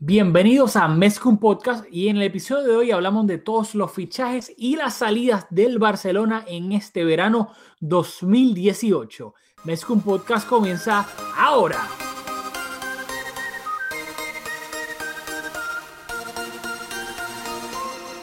Bienvenidos 0.00 0.76
a 0.76 0.86
Mezcum 0.86 1.38
Podcast 1.38 1.84
y 1.90 2.06
en 2.06 2.18
el 2.18 2.22
episodio 2.22 2.68
de 2.68 2.76
hoy 2.76 2.90
hablamos 2.92 3.26
de 3.26 3.36
todos 3.36 3.74
los 3.74 3.90
fichajes 3.90 4.52
y 4.56 4.76
las 4.76 4.94
salidas 4.94 5.46
del 5.50 5.80
Barcelona 5.80 6.44
en 6.46 6.70
este 6.70 7.04
verano 7.04 7.50
2018. 7.80 9.34
Mezcum 9.64 10.00
Podcast 10.00 10.48
comienza 10.48 11.04
ahora. 11.36 11.88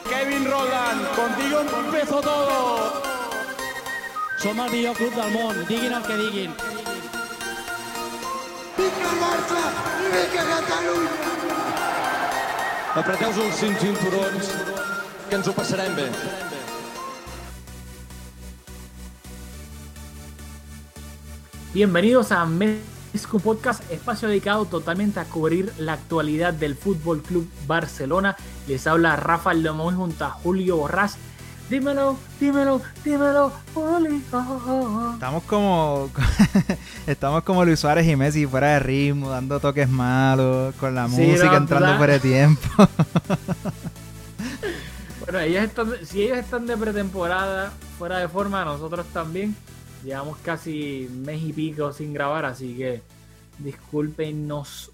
Kevin 0.10 0.46
Roland, 0.46 1.06
contigo 1.14 1.60
empezó 1.88 2.22
todo. 2.22 2.94
Som 4.38 4.58
el 4.62 4.72
millor 4.72 4.96
club 4.96 5.14
del 5.14 5.34
món, 5.34 5.68
diguin 5.68 5.92
el 5.92 6.04
que 6.04 6.16
diguin. 6.16 6.54
Vinga 8.78 9.12
Barça 9.20 9.62
vinga 10.12 10.44
Catalunya! 10.62 11.35
Apreteu-vos 12.96 13.60
que 15.30 15.36
ens 15.36 15.48
ho 15.50 15.54
passarem. 15.54 15.92
Bienvenidos 21.74 22.32
a 22.32 22.46
Mezcum 22.46 23.42
Podcast, 23.42 23.84
espacio 23.92 24.30
dedicado 24.30 24.64
totalmente 24.64 25.20
a 25.20 25.26
cubrir 25.26 25.74
la 25.78 25.92
actualidad 25.92 26.54
del 26.54 26.76
Fútbol 26.76 27.22
Club 27.22 27.46
Barcelona. 27.68 28.38
Les 28.66 28.88
habla 28.88 29.18
Rafael 29.18 29.62
Lemón 29.62 29.98
junto 29.98 30.24
a 30.24 30.30
Julio 30.30 30.78
Borrás. 30.78 31.18
Dímelo, 31.70 32.16
dímelo, 32.40 32.80
dímelo, 33.04 33.52
Julio. 33.74 34.22
Estamos 35.14 35.44
como 35.44 36.10
estamos 37.08 37.44
como 37.44 37.66
Luis 37.66 37.80
Suárez 37.80 38.08
y 38.08 38.16
Messi 38.16 38.46
fuera 38.46 38.74
de 38.74 38.80
ritmo, 38.80 39.30
dando 39.32 39.60
toques 39.60 39.90
malos, 39.90 40.76
con 40.76 40.94
la 40.94 41.08
Sí, 41.10 41.22
música 41.22 41.58
no, 41.58 41.58
entrando 41.58 41.88
¿verdad? 41.88 42.00
por 42.00 42.10
el 42.12 42.22
tiempo. 42.22 42.62
Bueno, 45.20 45.40
ellos 45.40 45.64
están, 45.64 45.92
si 46.06 46.22
ellos 46.22 46.38
están 46.38 46.68
de 46.68 46.78
pretemporada, 46.78 47.74
fuera 47.98 48.20
de 48.20 48.28
forma, 48.28 48.64
nosotros 48.64 49.08
también. 49.12 49.56
Llevamos 50.04 50.38
casi 50.38 51.10
mes 51.12 51.42
y 51.42 51.52
pico 51.52 51.92
sin 51.92 52.14
grabar, 52.14 52.46
así 52.46 52.76
que 52.78 53.02
discúlpenos 53.58 54.92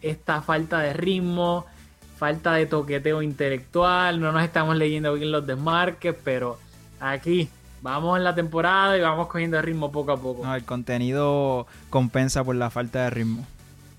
esta 0.00 0.42
falta 0.42 0.78
de 0.78 0.92
ritmo, 0.92 1.66
falta 2.16 2.54
de 2.54 2.66
toqueteo 2.66 3.22
intelectual, 3.22 4.20
no 4.20 4.32
nos 4.32 4.42
estamos 4.44 4.76
leyendo 4.76 5.14
bien 5.14 5.32
los 5.32 5.46
desmarques, 5.46 6.14
pero 6.24 6.58
aquí 7.00 7.48
vamos 7.82 8.16
en 8.16 8.24
la 8.24 8.34
temporada 8.34 8.96
y 8.96 9.00
vamos 9.00 9.26
cogiendo 9.26 9.60
ritmo 9.60 9.92
poco 9.92 10.12
a 10.12 10.16
poco. 10.16 10.44
No, 10.44 10.54
el 10.54 10.64
contenido 10.64 11.66
compensa 11.90 12.42
por 12.44 12.56
la 12.56 12.70
falta 12.70 13.04
de 13.04 13.10
ritmo. 13.10 13.46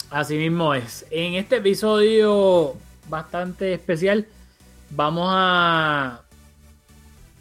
Así 0.10 0.38
mismo 0.38 0.74
es. 0.74 1.06
En 1.12 1.36
este 1.36 1.58
episodio 1.58 2.76
bastante 3.10 3.74
especial 3.74 4.26
vamos 4.90 5.28
a 5.32 6.22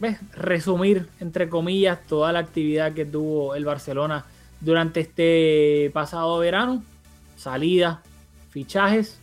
¿ves? 0.00 0.18
resumir, 0.34 1.08
entre 1.20 1.48
comillas, 1.48 2.00
toda 2.06 2.32
la 2.32 2.40
actividad 2.40 2.92
que 2.92 3.04
tuvo 3.04 3.54
el 3.54 3.64
Barcelona 3.64 4.24
durante 4.60 5.00
este 5.00 5.90
pasado 5.92 6.38
verano. 6.38 6.82
Salidas, 7.36 7.98
fichajes. 8.50 9.18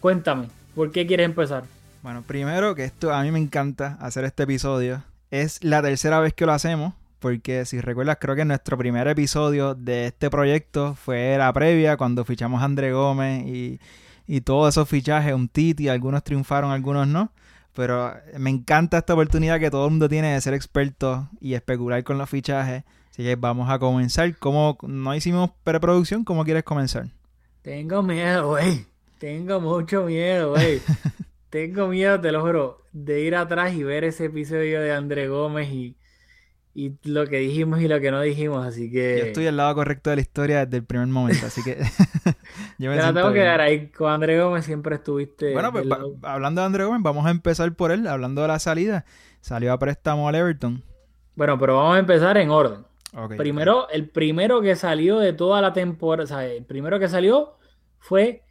Cuéntame, 0.00 0.48
¿por 0.76 0.92
qué 0.92 1.06
quieres 1.06 1.24
empezar? 1.24 1.64
Bueno, 2.02 2.22
primero 2.22 2.76
que 2.76 2.84
esto 2.84 3.12
a 3.12 3.22
mí 3.22 3.32
me 3.32 3.40
encanta 3.40 3.96
hacer 4.00 4.24
este 4.24 4.44
episodio. 4.44 5.02
Es 5.32 5.64
la 5.64 5.82
tercera 5.82 6.20
vez 6.20 6.34
que 6.34 6.46
lo 6.46 6.52
hacemos, 6.52 6.94
porque 7.18 7.64
si 7.64 7.80
recuerdas, 7.80 8.18
creo 8.20 8.36
que 8.36 8.44
nuestro 8.44 8.78
primer 8.78 9.08
episodio 9.08 9.74
de 9.74 10.06
este 10.06 10.30
proyecto 10.30 10.94
fue 10.94 11.36
la 11.38 11.52
previa, 11.52 11.96
cuando 11.96 12.24
fichamos 12.24 12.60
a 12.62 12.66
André 12.66 12.92
Gómez 12.92 13.44
y, 13.46 13.80
y 14.28 14.42
todos 14.42 14.74
esos 14.74 14.88
fichajes, 14.88 15.34
un 15.34 15.48
Titi, 15.48 15.88
algunos 15.88 16.22
triunfaron, 16.22 16.70
algunos 16.70 17.08
no. 17.08 17.32
Pero 17.72 18.14
me 18.38 18.50
encanta 18.50 18.98
esta 18.98 19.14
oportunidad 19.14 19.58
que 19.58 19.70
todo 19.70 19.86
el 19.86 19.90
mundo 19.90 20.08
tiene 20.08 20.34
de 20.34 20.40
ser 20.40 20.54
experto 20.54 21.28
y 21.40 21.54
especular 21.54 22.04
con 22.04 22.18
los 22.18 22.30
fichajes. 22.30 22.84
Así 23.10 23.22
que 23.22 23.34
vamos 23.34 23.68
a 23.70 23.78
comenzar. 23.78 24.36
Como 24.36 24.78
no 24.82 25.14
hicimos 25.14 25.50
preproducción, 25.64 26.24
¿cómo 26.24 26.44
quieres 26.44 26.64
comenzar? 26.64 27.08
Tengo 27.62 28.02
miedo, 28.02 28.50
güey. 28.50 28.86
Tengo 29.18 29.60
mucho 29.60 30.04
miedo, 30.04 30.50
güey. 30.52 30.80
Tengo 31.50 31.86
miedo, 31.88 32.20
te 32.20 32.32
lo 32.32 32.42
juro, 32.42 32.82
de 32.92 33.20
ir 33.20 33.34
atrás 33.36 33.72
y 33.72 33.82
ver 33.82 34.04
ese 34.04 34.26
episodio 34.26 34.80
de 34.80 34.92
André 34.92 35.28
Gómez 35.28 35.68
y, 35.70 35.96
y 36.74 36.92
lo 37.04 37.26
que 37.26 37.38
dijimos 37.38 37.80
y 37.80 37.88
lo 37.88 37.98
que 38.00 38.10
no 38.10 38.20
dijimos. 38.20 38.66
Así 38.66 38.90
que 38.90 39.18
Yo 39.18 39.24
estoy 39.26 39.46
al 39.46 39.56
lado 39.56 39.74
correcto 39.74 40.10
de 40.10 40.16
la 40.16 40.22
historia 40.22 40.66
desde 40.66 40.78
el 40.78 40.84
primer 40.84 41.06
momento, 41.06 41.46
así 41.46 41.62
que 41.62 41.78
yo 42.78 42.90
me 42.90 42.98
tengo 42.98 43.32
que 43.32 43.40
dar 43.40 43.60
ahí. 43.60 43.88
Con 43.90 44.10
André 44.12 44.42
Gómez 44.42 44.64
siempre 44.66 44.96
estuviste. 44.96 45.52
Bueno, 45.52 45.72
pues 45.72 45.86
lado- 45.86 46.16
hablando 46.22 46.60
de 46.60 46.66
André 46.66 46.84
Gómez, 46.84 47.00
vamos 47.02 47.24
a 47.24 47.30
empezar 47.30 47.72
por 47.74 47.90
él, 47.92 48.06
hablando 48.06 48.42
de 48.42 48.48
la 48.48 48.58
salida. 48.58 49.06
Salió 49.40 49.72
a 49.72 49.78
préstamo 49.78 50.28
al 50.28 50.34
Everton. 50.34 50.82
Bueno, 51.36 51.58
pero 51.58 51.76
vamos 51.76 51.96
a 51.96 52.00
empezar 52.00 52.36
en 52.36 52.50
orden. 52.50 52.84
Primero, 53.38 53.88
el 53.88 54.10
primero 54.10 54.60
que 54.60 54.76
salió 54.76 55.20
de 55.20 55.32
toda 55.32 55.62
la 55.62 55.72
temporada, 55.72 56.24
o 56.24 56.26
sea, 56.26 56.44
el 56.44 56.64
primero 56.64 56.98
que 56.98 57.08
salió 57.08 57.54
fue 57.98 58.42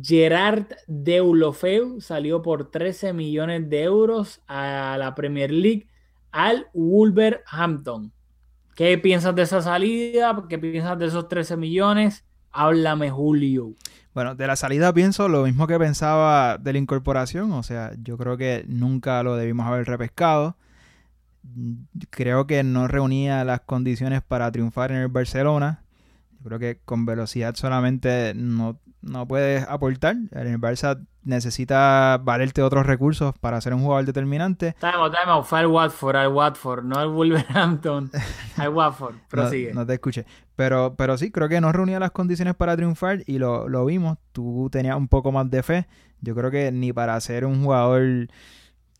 Gerard 0.00 0.66
Deulofeu, 0.86 2.00
salió 2.00 2.42
por 2.42 2.70
13 2.70 3.12
millones 3.12 3.68
de 3.68 3.82
euros 3.82 4.42
a 4.46 4.96
la 4.98 5.14
Premier 5.14 5.50
League 5.50 5.88
al 6.30 6.66
Wolverhampton. 6.74 8.12
¿Qué 8.74 8.96
piensas 8.98 9.34
de 9.34 9.42
esa 9.42 9.60
salida? 9.60 10.44
¿Qué 10.48 10.58
piensas 10.58 10.98
de 10.98 11.06
esos 11.06 11.28
13 11.28 11.56
millones? 11.56 12.24
Háblame, 12.52 13.10
Julio. 13.10 13.72
Bueno, 14.14 14.34
de 14.34 14.46
la 14.46 14.56
salida 14.56 14.92
pienso 14.92 15.28
lo 15.28 15.44
mismo 15.44 15.66
que 15.66 15.78
pensaba 15.78 16.58
de 16.58 16.72
la 16.72 16.78
incorporación, 16.78 17.52
o 17.52 17.62
sea, 17.62 17.92
yo 18.02 18.16
creo 18.16 18.36
que 18.36 18.64
nunca 18.66 19.22
lo 19.22 19.36
debimos 19.36 19.66
haber 19.66 19.86
repescado. 19.86 20.56
Creo 22.10 22.46
que 22.46 22.62
no 22.62 22.88
reunía 22.88 23.44
las 23.44 23.60
condiciones 23.60 24.22
para 24.22 24.50
triunfar 24.50 24.92
en 24.92 24.98
el 24.98 25.08
Barcelona. 25.08 25.82
Yo 26.38 26.44
creo 26.44 26.58
que 26.58 26.80
con 26.84 27.04
velocidad 27.06 27.54
solamente 27.56 28.32
no, 28.34 28.80
no 29.02 29.26
puedes 29.26 29.64
aportar. 29.68 30.16
El 30.32 30.60
Barça 30.60 31.04
necesita 31.24 32.18
valerte 32.22 32.62
otros 32.62 32.86
recursos 32.86 33.34
para 33.38 33.60
ser 33.60 33.74
un 33.74 33.82
jugador 33.82 34.06
determinante. 34.06 34.74
Time 34.80 34.94
out, 34.94 35.12
time 35.12 35.32
out. 35.32 35.44
Fue 35.44 35.58
al 35.58 35.66
Watford, 35.66 36.16
al 36.16 36.28
Watford, 36.28 36.84
no 36.84 36.96
al 36.98 37.08
Wolverhampton, 37.08 38.10
al 38.56 38.68
Watford. 38.70 39.14
No, 39.14 39.20
Prosigue. 39.28 39.72
no 39.74 39.84
te 39.86 39.94
escuché. 39.94 40.26
Pero, 40.56 40.94
pero 40.96 41.18
sí, 41.18 41.30
creo 41.30 41.48
que 41.48 41.60
no 41.60 41.70
reunía 41.72 42.00
las 42.00 42.12
condiciones 42.12 42.54
para 42.54 42.76
triunfar 42.76 43.22
y 43.26 43.38
lo, 43.38 43.68
lo 43.68 43.84
vimos. 43.84 44.18
Tú 44.32 44.68
tenías 44.72 44.96
un 44.96 45.08
poco 45.08 45.32
más 45.32 45.50
de 45.50 45.62
fe. 45.62 45.86
Yo 46.20 46.34
creo 46.34 46.50
que 46.50 46.72
ni 46.72 46.92
para 46.92 47.20
ser 47.20 47.44
un 47.44 47.62
jugador 47.62 48.28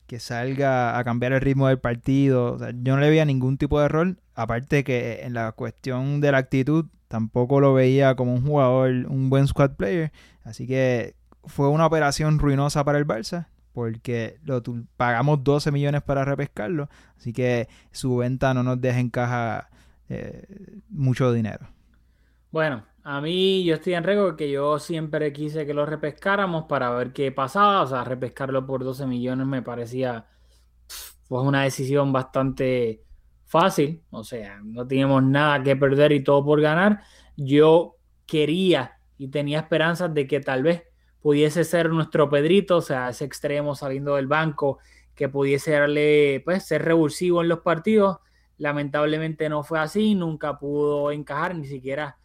que 0.07 0.21
salga 0.21 0.99
a 0.99 1.05
cambiar 1.05 1.33
el 1.33 1.41
ritmo 1.41 1.69
del 1.69 1.79
partido. 1.79 2.55
o 2.55 2.59
sea, 2.59 2.71
yo 2.71 2.95
no 2.95 3.01
le 3.01 3.11
veía 3.11 3.25
ningún 3.25 3.59
tipo 3.59 3.79
de 3.79 3.87
error. 3.87 4.17
Aparte 4.35 4.85
que 4.85 5.21
en 5.23 5.35
la 5.35 5.53
cuestión 5.53 6.21
de 6.21 6.33
la 6.33 6.39
actitud 6.39 6.87
tampoco 7.09 7.61
lo 7.61 7.75
veía 7.75 8.15
como 8.15 8.35
un 8.35 8.47
jugador, 8.47 8.91
un 9.09 9.31
buen 9.31 9.47
squad 9.49 9.73
player. 9.73 10.13
Así 10.45 10.67
que 10.67 11.17
fue 11.45 11.69
una 11.69 11.87
operación 11.87 12.39
ruinosa 12.39 12.85
para 12.85 12.99
el 12.99 13.07
Barça. 13.07 13.49
Porque 13.73 14.39
lo 14.45 14.61
pagamos 14.97 15.45
12 15.45 15.71
millones 15.71 16.03
para 16.03 16.25
repescarlo. 16.25 16.89
Así 17.17 17.33
que 17.33 17.69
su 17.93 18.17
venta 18.17 18.53
no 18.53 18.63
nos 18.63 18.81
deja 18.81 18.99
en 18.99 19.11
caja 19.11 19.71
eh, 20.09 20.81
mucho 20.89 21.33
dinero. 21.33 21.69
Pues 22.51 22.73
a 23.05 23.21
mí 23.21 23.65
yo 23.65 23.77
estoy 23.77 23.95
en 23.95 24.05
récord 24.05 24.37
que 24.37 24.51
yo 24.51 24.79
siempre 24.81 25.33
quise 25.33 25.65
que 25.65 25.75
lo 25.75 25.87
repescáramos 25.87 26.65
para 26.65 26.91
ver 26.91 27.13
qué 27.13 27.31
pasaba. 27.31 27.83
O 27.83 27.87
sea, 27.87 28.03
repescarlo 28.05 28.67
por 28.67 28.83
12 28.83 29.07
millones 29.07 29.47
me 29.47 29.63
parecía 29.63 30.27
pues 31.29 31.45
una 31.45 31.63
decisión 31.63 32.13
bastante 32.13 33.05
fácil. 33.49 34.03
O 34.11 34.23
sea, 34.23 34.61
no 34.63 34.87
teníamos 34.87 35.23
nada 35.25 35.63
que 35.63 35.75
perder 35.75 36.13
y 36.13 36.23
todo 36.23 36.45
por 36.45 36.61
ganar. 36.61 37.01
Yo 37.37 37.97
quería 38.27 39.01
y 39.17 39.29
tenía 39.29 39.59
esperanzas 39.61 40.15
de 40.15 40.27
que 40.29 40.41
tal 40.41 40.63
vez 40.63 40.85
pudiese 41.21 41.65
ser 41.65 41.91
nuestro 41.91 42.31
Pedrito, 42.31 42.77
o 42.77 42.81
sea, 42.83 43.09
ese 43.09 43.25
extremo 43.25 43.75
saliendo 43.75 44.15
del 44.15 44.29
banco, 44.29 44.79
que 45.17 45.29
pudiese 45.29 45.73
darle, 45.73 46.43
pues, 46.45 46.65
ser 46.65 46.85
revulsivo 46.85 47.43
en 47.43 47.49
los 47.49 47.61
partidos. 47.61 48.19
Lamentablemente 48.57 49.49
no 49.49 49.65
fue 49.65 49.81
así, 49.81 50.15
nunca 50.15 50.59
pudo 50.59 51.11
encajar, 51.11 51.57
ni 51.57 51.67
siquiera 51.67 52.19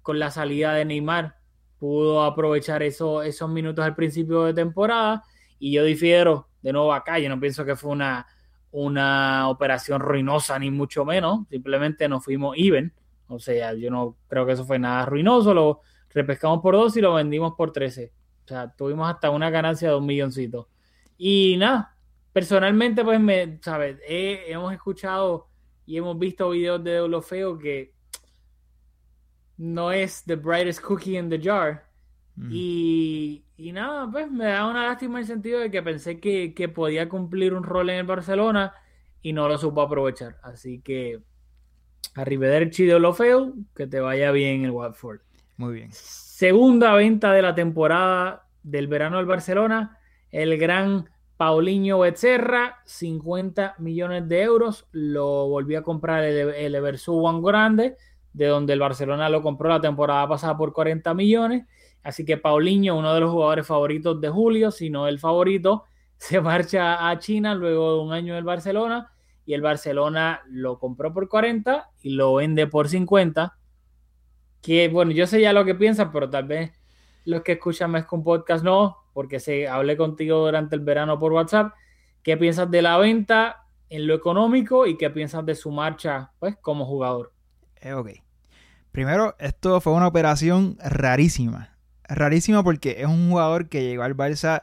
con 0.00 0.18
la 0.18 0.30
salida 0.30 0.72
de 0.72 0.86
Neymar 0.86 1.36
pudo 1.78 2.24
aprovechar 2.24 2.82
eso- 2.82 3.22
esos 3.22 3.48
minutos 3.50 3.84
al 3.84 3.94
principio 3.94 4.44
de 4.44 4.54
temporada. 4.54 5.22
Y 5.58 5.72
yo 5.72 5.84
difiero 5.84 6.48
de 6.62 6.72
nuevo 6.72 6.92
acá, 6.92 7.18
yo 7.18 7.28
no 7.28 7.38
pienso 7.38 7.64
que 7.64 7.76
fue 7.76 7.90
una, 7.90 8.26
una 8.70 9.48
operación 9.48 10.00
ruinosa, 10.00 10.58
ni 10.58 10.70
mucho 10.70 11.04
menos, 11.04 11.46
simplemente 11.48 12.08
nos 12.08 12.24
fuimos 12.24 12.56
even. 12.58 12.92
O 13.28 13.38
sea, 13.38 13.74
yo 13.74 13.90
no 13.90 14.16
creo 14.28 14.46
que 14.46 14.52
eso 14.52 14.64
fue 14.64 14.78
nada 14.78 15.04
ruinoso, 15.06 15.52
lo 15.54 15.80
repescamos 16.10 16.60
por 16.62 16.74
dos 16.74 16.96
y 16.96 17.00
lo 17.00 17.14
vendimos 17.14 17.54
por 17.56 17.72
13. 17.72 18.12
O 18.44 18.48
sea, 18.48 18.74
tuvimos 18.74 19.08
hasta 19.10 19.30
una 19.30 19.50
ganancia 19.50 19.88
de 19.90 19.96
un 19.96 20.06
milloncito. 20.06 20.68
Y 21.18 21.56
nada, 21.58 21.94
personalmente, 22.32 23.04
pues, 23.04 23.20
me, 23.20 23.58
¿sabes? 23.62 23.98
He- 24.06 24.50
hemos 24.52 24.72
escuchado 24.72 25.48
y 25.84 25.96
hemos 25.98 26.18
visto 26.18 26.50
videos 26.50 26.82
de 26.84 26.92
Deulofeo 26.92 27.58
que 27.58 27.92
no 29.56 29.90
es 29.92 30.22
the 30.24 30.36
brightest 30.36 30.80
cookie 30.82 31.16
in 31.18 31.28
the 31.28 31.38
jar. 31.40 31.87
Ujú. 32.38 32.48
Y, 32.50 33.44
y 33.56 33.72
nada, 33.72 34.08
pues 34.10 34.30
me 34.30 34.46
da 34.46 34.66
una 34.66 34.84
lástima 34.84 35.18
en 35.18 35.22
el 35.22 35.26
sentido 35.26 35.60
de 35.60 35.70
que 35.70 35.82
pensé 35.82 36.20
que, 36.20 36.54
que 36.54 36.68
podía 36.68 37.08
cumplir 37.08 37.54
un 37.54 37.64
rol 37.64 37.90
en 37.90 37.96
el 37.96 38.06
Barcelona 38.06 38.74
y 39.22 39.32
no 39.32 39.48
lo 39.48 39.58
supo 39.58 39.82
aprovechar. 39.82 40.38
Así 40.42 40.80
que 40.80 41.20
arrivederci 42.14 42.84
de 42.84 42.98
lo 42.98 43.12
feo, 43.12 43.54
que 43.74 43.86
te 43.86 44.00
vaya 44.00 44.30
bien 44.30 44.64
el 44.64 44.70
Watford. 44.70 45.20
Muy 45.56 45.74
bien. 45.74 45.88
Segunda 45.92 46.94
venta 46.94 47.32
de 47.32 47.42
la 47.42 47.54
temporada 47.54 48.46
del 48.62 48.86
verano 48.86 49.16
del 49.16 49.26
Barcelona, 49.26 49.98
el 50.30 50.56
gran 50.58 51.08
Paulinho 51.36 52.00
Becerra, 52.00 52.78
50 52.84 53.76
millones 53.78 54.28
de 54.28 54.42
euros, 54.42 54.86
lo 54.92 55.48
volvió 55.48 55.80
a 55.80 55.82
comprar 55.82 56.24
el, 56.24 56.50
el 56.50 56.74
Eversu 56.74 57.16
One 57.16 57.40
Grande, 57.42 57.96
de 58.32 58.46
donde 58.46 58.72
el 58.72 58.80
Barcelona 58.80 59.28
lo 59.28 59.42
compró 59.42 59.68
la 59.68 59.80
temporada 59.80 60.28
pasada 60.28 60.56
por 60.56 60.72
40 60.72 61.14
millones. 61.14 61.66
Así 62.02 62.24
que 62.24 62.36
Paulinho, 62.36 62.96
uno 62.96 63.12
de 63.14 63.20
los 63.20 63.30
jugadores 63.30 63.66
favoritos 63.66 64.20
de 64.20 64.28
Julio, 64.28 64.70
si 64.70 64.90
no 64.90 65.06
el 65.06 65.18
favorito, 65.18 65.84
se 66.16 66.40
marcha 66.40 67.08
a 67.08 67.18
China 67.18 67.54
luego 67.54 67.94
de 67.94 68.00
un 68.00 68.12
año 68.12 68.34
del 68.34 68.44
Barcelona 68.44 69.12
y 69.44 69.54
el 69.54 69.62
Barcelona 69.62 70.42
lo 70.48 70.78
compró 70.78 71.12
por 71.12 71.28
40 71.28 71.90
y 72.02 72.10
lo 72.10 72.34
vende 72.34 72.66
por 72.66 72.88
50. 72.88 73.56
Que 74.60 74.88
bueno, 74.88 75.12
yo 75.12 75.26
sé 75.26 75.40
ya 75.40 75.52
lo 75.52 75.64
que 75.64 75.74
piensas, 75.74 76.08
pero 76.12 76.28
tal 76.28 76.44
vez 76.44 76.72
los 77.24 77.42
que 77.42 77.52
escuchan 77.52 77.90
más 77.90 78.04
con 78.04 78.22
podcast 78.22 78.64
no, 78.64 78.96
porque 79.14 79.40
se 79.40 79.66
hablé 79.66 79.96
contigo 79.96 80.38
durante 80.38 80.76
el 80.76 80.82
verano 80.82 81.18
por 81.18 81.32
WhatsApp. 81.32 81.72
¿Qué 82.22 82.36
piensas 82.36 82.70
de 82.70 82.82
la 82.82 82.98
venta 82.98 83.66
en 83.88 84.06
lo 84.06 84.14
económico 84.14 84.86
y 84.86 84.96
qué 84.98 85.08
piensas 85.08 85.46
de 85.46 85.54
su 85.54 85.70
marcha 85.70 86.32
pues 86.38 86.56
como 86.60 86.84
jugador? 86.84 87.32
Eh, 87.80 87.94
ok. 87.94 88.10
Primero, 88.92 89.34
esto 89.38 89.80
fue 89.80 89.92
una 89.92 90.08
operación 90.08 90.76
rarísima. 90.82 91.77
Rarísima 92.08 92.62
porque 92.62 92.96
es 92.98 93.06
un 93.06 93.30
jugador 93.30 93.68
que 93.68 93.82
llegó 93.82 94.02
al 94.02 94.16
Barça 94.16 94.62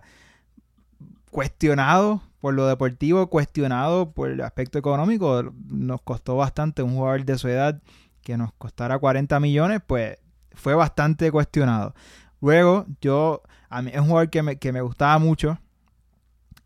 cuestionado 1.32 2.22
por 2.40 2.54
lo 2.54 2.68
deportivo, 2.68 3.28
cuestionado 3.28 4.12
por 4.12 4.30
el 4.30 4.42
aspecto 4.42 4.78
económico. 4.78 5.54
Nos 5.68 6.02
costó 6.02 6.38
bastante 6.38 6.84
un 6.84 6.96
jugador 6.96 7.26
de 7.26 7.38
su 7.38 7.48
edad 7.48 7.82
que 8.22 8.38
nos 8.38 8.54
costara 8.54 8.98
40 9.00 9.40
millones, 9.40 9.82
pues 9.86 10.18
fue 10.54 10.74
bastante 10.76 11.32
cuestionado. 11.32 11.94
Luego, 12.42 12.86
yo, 13.02 13.42
a 13.70 13.82
mí 13.82 13.92
es 13.94 14.00
un 14.00 14.08
jugador 14.08 14.30
que 14.30 14.44
me, 14.44 14.58
que 14.58 14.72
me 14.72 14.82
gustaba 14.82 15.18
mucho. 15.20 15.60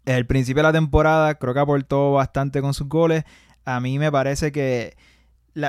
El 0.05 0.25
principio 0.25 0.63
de 0.63 0.69
la 0.69 0.73
temporada 0.73 1.35
creo 1.35 1.53
que 1.53 1.59
aportó 1.59 2.13
bastante 2.13 2.61
con 2.61 2.73
sus 2.73 2.87
goles. 2.87 3.23
A 3.65 3.79
mí 3.79 3.99
me 3.99 4.11
parece 4.11 4.51
que 4.51 4.97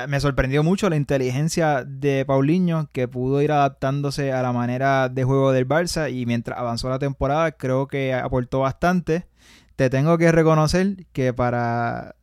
me 0.07 0.19
sorprendió 0.19 0.63
mucho 0.63 0.89
la 0.89 0.95
inteligencia 0.95 1.83
de 1.83 2.25
Paulinho, 2.25 2.89
que 2.91 3.07
pudo 3.07 3.41
ir 3.41 3.51
adaptándose 3.51 4.31
a 4.31 4.41
la 4.41 4.51
manera 4.51 5.09
de 5.09 5.23
juego 5.23 5.51
del 5.51 5.67
Barça 5.67 6.11
y 6.11 6.25
mientras 6.25 6.57
avanzó 6.57 6.89
la 6.89 6.99
temporada 6.99 7.51
creo 7.51 7.87
que 7.87 8.13
aportó 8.13 8.59
bastante. 8.59 9.27
Te 9.75 9.89
tengo 9.89 10.17
que 10.17 10.31
reconocer 10.31 11.05
que 11.11 11.33
para 11.33 12.15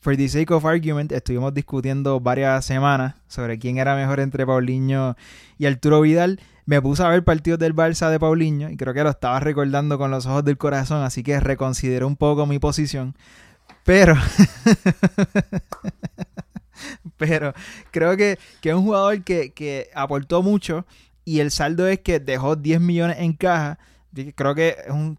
For 0.00 0.16
the 0.16 0.28
sake 0.30 0.50
of 0.50 0.64
argument 0.64 1.12
estuvimos 1.12 1.52
discutiendo 1.52 2.20
varias 2.20 2.64
semanas 2.64 3.16
sobre 3.28 3.58
quién 3.58 3.76
era 3.76 3.94
mejor 3.94 4.20
entre 4.20 4.46
Paulinho 4.46 5.14
y 5.58 5.66
Arturo 5.66 6.00
Vidal. 6.00 6.40
Me 6.64 6.80
puse 6.80 7.02
a 7.02 7.08
ver 7.08 7.22
partidos 7.22 7.58
del 7.58 7.74
Barça 7.74 8.08
de 8.08 8.18
Paulinho 8.18 8.70
y 8.70 8.78
creo 8.78 8.94
que 8.94 9.04
lo 9.04 9.10
estaba 9.10 9.40
recordando 9.40 9.98
con 9.98 10.10
los 10.10 10.24
ojos 10.24 10.42
del 10.42 10.56
corazón, 10.56 11.02
así 11.02 11.22
que 11.22 11.38
reconsideré 11.38 12.06
un 12.06 12.16
poco 12.16 12.46
mi 12.46 12.58
posición. 12.58 13.14
Pero 13.84 14.14
pero 17.16 17.52
creo 17.90 18.16
que, 18.16 18.38
que 18.60 18.70
es 18.70 18.74
un 18.74 18.84
jugador 18.84 19.22
que, 19.24 19.52
que 19.52 19.88
aportó 19.94 20.42
mucho 20.42 20.86
y 21.24 21.40
el 21.40 21.50
saldo 21.50 21.86
es 21.86 22.00
que 22.00 22.20
dejó 22.20 22.56
10 22.56 22.80
millones 22.80 23.18
en 23.20 23.32
caja. 23.34 23.78
Creo 24.34 24.54
que 24.54 24.76
es 24.86 24.90
un- 24.92 25.18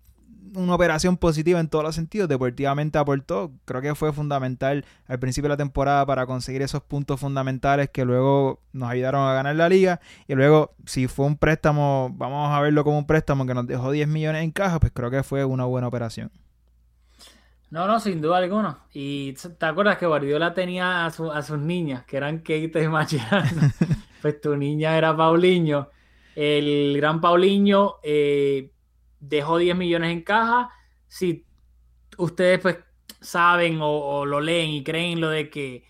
una 0.53 0.75
operación 0.75 1.15
positiva 1.15 1.61
en 1.61 1.69
todos 1.69 1.83
los 1.85 1.95
sentidos. 1.95 2.27
Deportivamente 2.27 2.97
aportó, 2.97 3.51
creo 3.63 3.81
que 3.81 3.95
fue 3.95 4.11
fundamental 4.11 4.83
al 5.07 5.17
principio 5.19 5.45
de 5.47 5.53
la 5.53 5.57
temporada 5.57 6.05
para 6.05 6.25
conseguir 6.25 6.61
esos 6.61 6.81
puntos 6.83 7.19
fundamentales 7.21 7.89
que 7.89 8.03
luego 8.03 8.59
nos 8.73 8.89
ayudaron 8.89 9.21
a 9.27 9.33
ganar 9.33 9.55
la 9.55 9.69
liga. 9.69 10.01
Y 10.27 10.35
luego, 10.35 10.73
si 10.85 11.07
fue 11.07 11.25
un 11.25 11.37
préstamo, 11.37 12.13
vamos 12.17 12.51
a 12.51 12.59
verlo 12.59 12.83
como 12.83 12.97
un 12.97 13.07
préstamo 13.07 13.45
que 13.45 13.53
nos 13.53 13.65
dejó 13.65 13.91
10 13.91 14.09
millones 14.09 14.43
en 14.43 14.51
caja, 14.51 14.79
pues 14.79 14.91
creo 14.93 15.09
que 15.09 15.23
fue 15.23 15.45
una 15.45 15.63
buena 15.65 15.87
operación. 15.87 16.31
No, 17.71 17.87
no, 17.87 17.99
sin 18.01 18.21
duda 18.21 18.37
alguna. 18.39 18.85
Y 18.93 19.33
te 19.33 19.65
acuerdas 19.65 19.97
que 19.97 20.05
Guardiola 20.05 20.53
tenía 20.53 21.05
a, 21.05 21.11
su- 21.11 21.31
a 21.31 21.41
sus 21.41 21.57
niñas, 21.57 22.03
que 22.05 22.17
eran 22.17 22.43
Keita 22.43 22.81
y 22.81 22.87
Mascherano. 22.89 23.49
pues 24.21 24.41
tu 24.41 24.57
niña 24.57 24.97
era 24.97 25.15
Paulinho. 25.15 25.89
El 26.35 26.93
gran 26.97 27.21
Paulinho 27.21 27.99
eh, 28.03 28.71
dejó 29.19 29.57
10 29.57 29.75
millones 29.77 30.11
en 30.11 30.21
caja. 30.23 30.69
Si 31.07 31.47
ustedes 32.17 32.59
pues 32.59 32.79
saben 33.21 33.81
o, 33.81 33.89
o 33.89 34.25
lo 34.25 34.41
leen 34.41 34.71
y 34.71 34.83
creen 34.83 35.21
lo 35.21 35.29
de 35.29 35.49
que, 35.49 35.85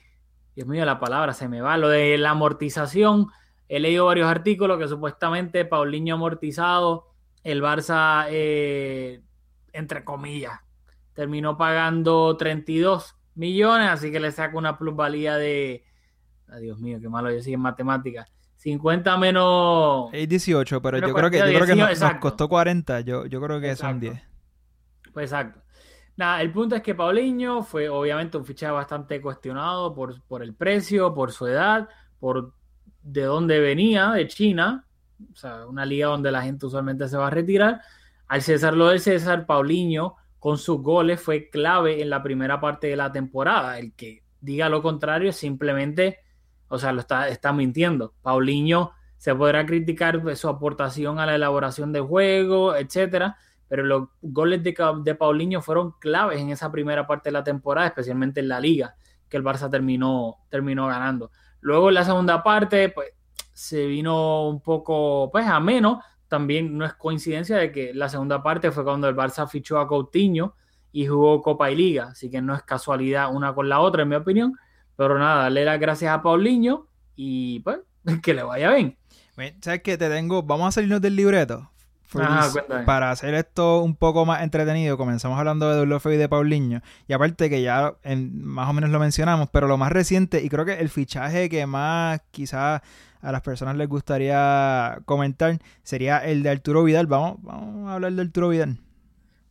Dios 0.55 0.67
mío, 0.67 0.85
la 0.85 0.99
palabra 0.99 1.33
se 1.33 1.47
me 1.49 1.61
va, 1.61 1.77
lo 1.77 1.89
de 1.89 2.17
la 2.19 2.31
amortización. 2.31 3.27
He 3.69 3.79
leído 3.79 4.05
varios 4.07 4.29
artículos 4.29 4.79
que 4.79 4.87
supuestamente 4.87 5.65
Paulinho 5.65 6.15
amortizado, 6.15 7.07
el 7.43 7.61
Barça, 7.63 8.27
eh, 8.29 9.21
entre 9.73 10.03
comillas, 10.05 10.59
terminó 11.13 11.57
pagando 11.57 12.35
32 12.37 13.15
millones, 13.35 13.89
así 13.89 14.11
que 14.11 14.19
le 14.19 14.31
saca 14.31 14.57
una 14.57 14.77
plusvalía 14.77 15.35
de, 15.35 15.83
Dios 16.59 16.79
mío, 16.79 16.99
qué 17.01 17.09
malo 17.09 17.31
yo 17.31 17.41
sí 17.41 17.53
en 17.53 17.61
matemáticas, 17.61 18.27
50 18.57 19.17
menos... 19.17 20.09
Es 20.13 20.27
18, 20.29 20.81
pero 20.81 20.99
yo 20.99 21.13
creo 21.13 21.31
que, 21.31 21.37
yo 21.39 21.45
creo 21.45 21.65
que 21.65 21.73
18, 21.73 21.99
nos, 21.99 22.13
costó 22.19 22.47
40. 22.47 23.01
Yo, 23.01 23.25
yo 23.25 23.41
creo 23.41 23.59
que 23.59 23.75
son 23.75 23.97
Exacto. 23.97 24.21
10. 25.01 25.13
Pues 25.13 25.31
exacto. 25.31 25.61
Nada, 26.15 26.41
el 26.41 26.51
punto 26.51 26.75
es 26.75 26.83
que 26.83 26.93
Paulinho 26.93 27.63
fue 27.63 27.89
obviamente 27.89 28.37
un 28.37 28.45
fichaje 28.45 28.71
bastante 28.71 29.19
cuestionado 29.19 29.95
por, 29.95 30.21
por 30.23 30.43
el 30.43 30.53
precio, 30.53 31.13
por 31.13 31.31
su 31.31 31.47
edad, 31.47 31.89
por 32.19 32.53
de 33.01 33.23
dónde 33.23 33.59
venía, 33.59 34.11
de 34.11 34.27
China, 34.27 34.85
o 35.31 35.35
sea, 35.35 35.65
una 35.65 35.85
liga 35.85 36.07
donde 36.07 36.31
la 36.31 36.43
gente 36.43 36.65
usualmente 36.65 37.07
se 37.07 37.17
va 37.17 37.27
a 37.27 37.31
retirar. 37.31 37.81
Al 38.27 38.41
César 38.41 38.75
lo 38.75 38.89
del 38.89 38.99
César, 38.99 39.45
Paulinho 39.45 40.17
con 40.41 40.57
sus 40.57 40.81
goles 40.81 41.21
fue 41.21 41.51
clave 41.51 42.01
en 42.01 42.09
la 42.09 42.23
primera 42.23 42.59
parte 42.59 42.87
de 42.87 42.95
la 42.95 43.11
temporada. 43.11 43.77
El 43.77 43.93
que 43.93 44.23
diga 44.39 44.69
lo 44.69 44.81
contrario 44.81 45.31
simplemente, 45.33 46.17
o 46.67 46.79
sea, 46.79 46.91
lo 46.93 47.01
está, 47.01 47.53
mintiendo. 47.53 48.15
Paulinho 48.23 48.91
se 49.17 49.35
podrá 49.35 49.67
criticar 49.67 50.19
su 50.35 50.49
aportación 50.49 51.19
a 51.19 51.27
la 51.27 51.35
elaboración 51.35 51.93
de 51.93 51.99
juego, 51.99 52.75
etcétera, 52.75 53.37
pero 53.67 53.83
los 53.83 54.09
goles 54.23 54.63
de, 54.63 54.75
de 55.03 55.13
Paulinho 55.13 55.61
fueron 55.61 55.91
claves 55.99 56.41
en 56.41 56.49
esa 56.49 56.71
primera 56.71 57.05
parte 57.05 57.29
de 57.29 57.33
la 57.33 57.43
temporada, 57.43 57.89
especialmente 57.89 58.39
en 58.39 58.47
la 58.47 58.59
liga, 58.59 58.95
que 59.29 59.37
el 59.37 59.43
Barça 59.43 59.69
terminó, 59.69 60.37
terminó 60.49 60.87
ganando. 60.87 61.29
Luego 61.59 61.89
en 61.89 61.93
la 61.93 62.03
segunda 62.03 62.41
parte, 62.41 62.89
pues 62.89 63.09
se 63.53 63.85
vino 63.85 64.47
un 64.49 64.59
poco, 64.59 65.29
pues 65.31 65.45
a 65.45 65.59
menos. 65.59 66.03
También 66.31 66.77
no 66.77 66.85
es 66.85 66.93
coincidencia 66.93 67.57
de 67.57 67.73
que 67.73 67.93
la 67.93 68.07
segunda 68.07 68.41
parte 68.41 68.71
fue 68.71 68.85
cuando 68.85 69.09
el 69.09 69.15
Barça 69.17 69.49
fichó 69.49 69.77
a 69.79 69.85
Coutinho 69.85 70.55
y 70.93 71.05
jugó 71.05 71.41
Copa 71.41 71.69
y 71.69 71.75
Liga, 71.75 72.05
así 72.13 72.29
que 72.29 72.41
no 72.41 72.55
es 72.55 72.63
casualidad 72.63 73.35
una 73.35 73.53
con 73.53 73.67
la 73.67 73.81
otra, 73.81 74.03
en 74.03 74.07
mi 74.07 74.15
opinión. 74.15 74.53
Pero 74.95 75.19
nada, 75.19 75.43
darle 75.43 75.65
las 75.65 75.77
gracias 75.77 76.13
a 76.13 76.21
Paulinho 76.21 76.87
y 77.17 77.59
pues 77.59 77.79
que 78.23 78.33
le 78.33 78.43
vaya 78.43 78.71
bien. 78.71 78.97
¿Sabes 79.59 79.81
qué? 79.81 79.97
Te 79.97 80.07
tengo. 80.07 80.41
Vamos 80.41 80.69
a 80.69 80.71
salirnos 80.71 81.01
del 81.01 81.17
libreto. 81.17 81.69
Para 82.85 83.11
hacer 83.11 83.33
esto 83.33 83.79
un 83.81 83.95
poco 83.95 84.25
más 84.25 84.41
entretenido, 84.43 84.97
comenzamos 84.97 85.37
hablando 85.39 85.69
de 85.69 85.75
Deulofeu 85.77 86.11
y 86.11 86.17
de 86.17 86.27
Paulinho. 86.29 86.81
Y 87.07 87.13
aparte 87.13 87.49
que 87.49 87.61
ya 87.61 87.93
en- 88.03 88.43
más 88.45 88.69
o 88.69 88.73
menos 88.73 88.89
lo 88.89 88.99
mencionamos, 88.99 89.49
pero 89.51 89.67
lo 89.67 89.77
más 89.77 89.91
reciente, 89.91 90.43
y 90.43 90.49
creo 90.49 90.65
que 90.65 90.73
el 90.79 90.89
fichaje 90.89 91.49
que 91.49 91.65
más 91.65 92.21
quizás 92.31 92.81
a 93.21 93.31
las 93.31 93.41
personas 93.41 93.75
les 93.77 93.87
gustaría 93.87 94.99
comentar, 95.05 95.59
sería 95.83 96.17
el 96.19 96.43
de 96.43 96.49
Arturo 96.49 96.83
Vidal. 96.83 97.07
Vamos, 97.07 97.35
vamos 97.41 97.89
a 97.89 97.93
hablar 97.95 98.11
de 98.13 98.21
Arturo 98.23 98.49
Vidal. 98.49 98.77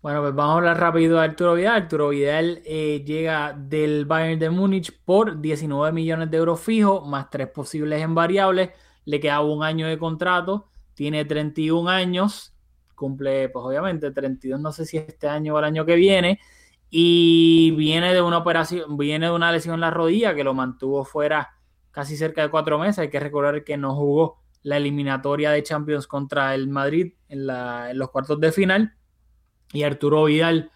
Bueno, 0.02 0.23
pues 0.23 0.35
vamos 0.35 0.55
a 0.55 0.57
hablar 0.57 0.81
rápido 0.81 1.19
de 1.19 1.25
Arturo 1.25 1.55
Vidal. 1.55 1.83
Arturo 1.83 2.09
Vidal 2.09 2.62
eh, 2.64 3.05
llega 3.07 3.52
del 3.52 4.07
Bayern 4.07 4.40
de 4.40 4.49
Múnich 4.50 4.99
por 5.05 5.40
19 5.40 5.93
millones 5.93 6.31
de 6.31 6.38
euros 6.38 6.59
fijos, 6.61 7.07
más 7.07 7.29
tres 7.31 7.49
posibles 7.49 8.02
en 8.02 8.14
variables. 8.14 8.71
Le 9.05 9.21
queda 9.21 9.40
un 9.43 9.62
año 9.62 9.87
de 9.87 9.99
contrato, 9.99 10.69
tiene 11.00 11.25
31 11.25 11.88
años, 11.88 12.52
cumple, 12.95 13.49
pues 13.49 13.64
obviamente 13.64 14.11
32, 14.11 14.61
no 14.61 14.71
sé 14.71 14.85
si 14.85 14.99
este 14.99 15.28
año 15.28 15.54
o 15.54 15.59
el 15.59 15.64
año 15.64 15.87
que 15.87 15.95
viene, 15.95 16.38
y 16.90 17.71
viene 17.71 18.12
de 18.12 18.21
una 18.21 18.37
operación, 18.37 18.99
viene 18.99 19.25
de 19.25 19.33
una 19.33 19.50
lesión 19.50 19.76
en 19.76 19.80
la 19.80 19.90
rodilla 19.90 20.35
que 20.35 20.45
lo 20.45 20.52
mantuvo 20.52 21.07
fuera 21.07 21.57
casi 21.90 22.19
cerca 22.19 22.42
de 22.42 22.50
cuatro 22.50 22.78
meses. 22.78 22.99
Hay 22.99 23.09
que 23.09 23.19
recordar 23.19 23.64
que 23.64 23.78
no 23.78 23.95
jugó 23.95 24.42
la 24.62 24.76
eliminatoria 24.76 25.52
de 25.52 25.62
Champions 25.62 26.07
contra 26.07 26.54
el 26.54 26.69
Madrid 26.69 27.14
en, 27.30 27.49
en 27.49 27.99
los 27.99 28.11
cuartos 28.11 28.38
de 28.38 28.52
final. 28.52 28.95
Y 29.73 29.85
Arturo 29.85 30.25
Vidal 30.25 30.71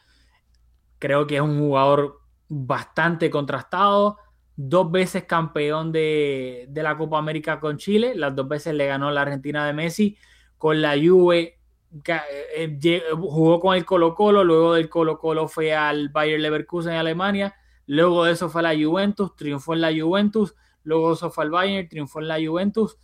creo 0.99 1.27
que 1.27 1.37
es 1.37 1.43
un 1.43 1.59
jugador 1.59 2.23
bastante 2.49 3.29
contrastado. 3.29 4.17
Dos 4.57 4.91
veces 4.91 5.25
campeón 5.25 5.93
de, 5.93 6.67
de 6.69 6.83
la 6.83 6.97
Copa 6.97 7.19
América 7.19 7.61
con 7.61 7.77
Chile. 7.77 8.15
Las 8.15 8.35
dos 8.37 8.49
veces 8.49 8.75
le 8.75 8.87
ganó 8.87 9.11
la 9.11 9.23
Argentina 9.23 9.67
de 9.67 9.73
Messi 9.73 10.17
con 10.59 10.81
la 10.81 10.95
Juve, 10.97 11.59
eh, 12.07 13.03
jugó 13.13 13.61
con 13.61 13.77
el 13.77 13.85
Colo 13.85 14.15
Colo, 14.15 14.43
luego 14.45 14.75
del 14.75 14.89
Colo 14.89 15.19
Colo 15.19 15.47
fue 15.47 15.75
al 15.75 16.09
Bayer 16.09 16.41
Leverkusen 16.41 16.93
en 16.93 16.99
Alemania, 16.99 17.55
luego 17.87 18.25
de 18.25 18.33
eso 18.33 18.49
fue 18.49 18.63
a 18.63 18.73
la 18.73 18.75
Juventus, 18.75 19.37
triunfó 19.37 19.75
en 19.75 19.81
la 19.83 19.93
Juventus, 19.93 20.55
luego 20.83 21.09
de 21.09 21.15
eso 21.15 21.31
fue 21.31 21.45
al 21.45 21.51
Bayern, 21.51 21.89
triunfó 21.89 22.21
en 22.21 22.29
la 22.29 22.39
Juventus. 22.45 22.99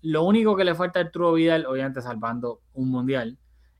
Lo 0.00 0.24
único 0.24 0.56
que 0.56 0.64
le 0.64 0.74
falta 0.74 0.98
a 0.98 1.02
Arturo 1.02 1.34
Vidal, 1.34 1.66
obviamente 1.66 2.02
salvando 2.02 2.62
un 2.72 2.90
mundial, 2.90 3.38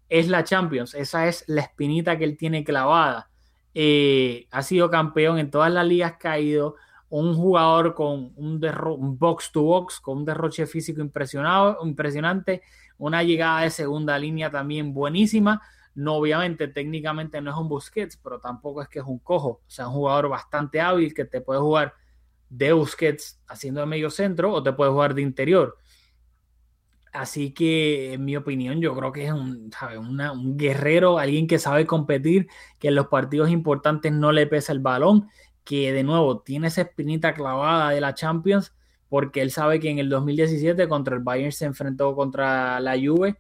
es 0.09 0.29
la 0.29 0.45
Champions. 0.45 0.95
Esa 0.95 1.26
es 1.26 1.45
la 1.49 1.62
espinita 1.62 2.17
que 2.17 2.25
él 2.25 2.37
tiene 2.37 2.64
clavada. 2.64 3.31
Eh, 3.75 4.47
ha 4.50 4.62
sido 4.62 4.91
campeón 4.91 5.38
en 5.38 5.50
todas 5.50 5.73
las 5.73 5.87
ligas 5.87 6.17
que 6.21 6.29
ha 6.29 6.38
ido. 6.38 6.76
Un 7.14 7.35
jugador 7.35 7.92
con 7.92 8.33
un, 8.37 8.59
box 9.19 9.52
to 9.52 9.61
box, 9.61 10.00
con 10.00 10.19
un 10.19 10.25
derroche 10.25 10.66
físico 10.66 11.02
impresionado, 11.02 11.76
impresionante. 11.85 12.62
Una 12.97 13.23
llegada 13.23 13.61
de 13.61 13.71
segunda 13.71 14.19
línea 14.19 14.50
también 14.50 14.95
buenísima. 14.95 15.61
No, 15.95 16.14
obviamente, 16.14 16.69
técnicamente 16.69 17.42
no 17.42 17.50
es 17.50 17.57
un 17.59 17.69
Busquets, 17.69 18.16
pero 18.16 18.40
tampoco 18.40 18.81
es 18.81 18.88
que 18.88 19.00
es 19.00 19.04
un 19.04 19.19
cojo. 19.19 19.49
O 19.49 19.62
sea, 19.66 19.88
un 19.88 19.95
jugador 19.95 20.31
bastante 20.31 20.81
hábil 20.81 21.12
que 21.12 21.26
te 21.26 21.42
puede 21.42 21.61
jugar 21.61 21.92
de 22.49 22.73
Busquets 22.73 23.42
haciendo 23.47 23.81
de 23.81 23.87
medio 23.87 24.09
centro 24.09 24.50
o 24.50 24.62
te 24.62 24.73
puede 24.73 24.90
jugar 24.90 25.14
de 25.14 25.21
interior. 25.21 25.76
Así 27.12 27.52
que, 27.52 28.14
en 28.14 28.25
mi 28.25 28.37
opinión, 28.37 28.81
yo 28.81 28.97
creo 28.97 29.12
que 29.12 29.26
es 29.26 29.33
un, 29.33 29.71
un 30.33 30.57
guerrero, 30.57 31.19
alguien 31.19 31.47
que 31.47 31.59
sabe 31.59 31.87
competir, 31.87 32.49
que 32.78 32.88
en 32.88 32.95
los 32.95 33.09
partidos 33.09 33.50
importantes 33.50 34.11
no 34.12 34.33
le 34.33 34.47
pesa 34.47 34.73
el 34.73 34.81
balón, 34.81 35.28
que 35.64 35.92
de 35.92 36.02
nuevo 36.02 36.40
tiene 36.40 36.69
esa 36.69 36.83
espinita 36.83 37.35
clavada 37.35 37.90
de 37.90 38.00
la 38.00 38.14
Champions, 38.14 38.75
porque 39.09 39.42
él 39.42 39.50
sabe 39.50 39.78
que 39.81 39.90
en 39.90 39.99
el 39.99 40.09
2017 40.09 40.88
contra 40.88 41.16
el 41.16 41.23
Bayern 41.23 41.52
se 41.52 41.66
enfrentó 41.66 42.14
contra 42.14 42.81
la 42.81 42.95
Juve, 42.95 43.38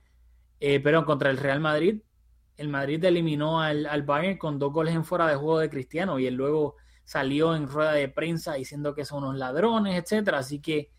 eh, 0.60 0.80
pero 0.80 1.04
contra 1.04 1.30
el 1.30 1.38
Real 1.38 1.60
Madrid. 1.60 2.00
El 2.56 2.68
Madrid 2.68 3.02
eliminó 3.04 3.60
al, 3.60 3.86
al 3.86 4.02
Bayern 4.02 4.38
con 4.38 4.58
dos 4.58 4.72
goles 4.72 4.94
en 4.94 5.04
fuera 5.04 5.26
de 5.26 5.34
juego 5.34 5.58
de 5.58 5.70
Cristiano 5.70 6.18
y 6.18 6.26
él 6.26 6.34
luego 6.34 6.76
salió 7.04 7.56
en 7.56 7.68
rueda 7.68 7.92
de 7.92 8.08
prensa 8.08 8.54
diciendo 8.54 8.94
que 8.94 9.04
son 9.04 9.24
unos 9.24 9.36
ladrones, 9.36 10.00
etcétera. 10.00 10.38
Así 10.38 10.60
que 10.60 10.90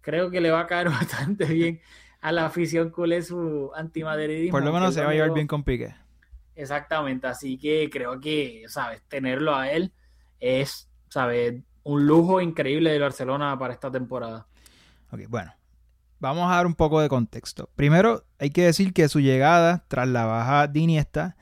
creo 0.00 0.30
que 0.30 0.40
le 0.40 0.50
va 0.50 0.60
a 0.60 0.66
caer 0.66 0.88
bastante 0.90 1.44
bien 1.46 1.80
a 2.22 2.30
la 2.32 2.46
afición 2.46 2.90
culé 2.90 3.20
su 3.20 3.70
antimadridismo. 3.74 4.52
Por 4.52 4.64
lo 4.64 4.72
menos 4.72 4.94
se 4.94 5.02
va 5.02 5.10
a 5.10 5.12
llevar 5.12 5.34
bien 5.34 5.46
con 5.46 5.64
Piqué. 5.64 5.94
Exactamente, 6.54 7.26
así 7.26 7.58
que 7.58 7.90
creo 7.90 8.20
que, 8.20 8.64
¿sabes? 8.68 9.02
Tenerlo 9.08 9.54
a 9.54 9.70
él 9.70 9.92
es, 10.42 10.90
¿sabes? 11.08 11.62
Un 11.84 12.06
lujo 12.06 12.40
increíble 12.40 12.90
de 12.90 12.98
Barcelona 12.98 13.58
para 13.58 13.72
esta 13.72 13.90
temporada. 13.90 14.46
Ok, 15.10 15.20
bueno. 15.28 15.52
Vamos 16.20 16.52
a 16.52 16.54
dar 16.54 16.66
un 16.66 16.74
poco 16.74 17.00
de 17.00 17.08
contexto. 17.08 17.68
Primero, 17.74 18.24
hay 18.38 18.50
que 18.50 18.62
decir 18.62 18.92
que 18.92 19.08
su 19.08 19.18
llegada 19.18 19.84
tras 19.88 20.06
la 20.06 20.24
baja 20.24 20.68
de 20.68 20.78
Iniesta, 20.78 21.36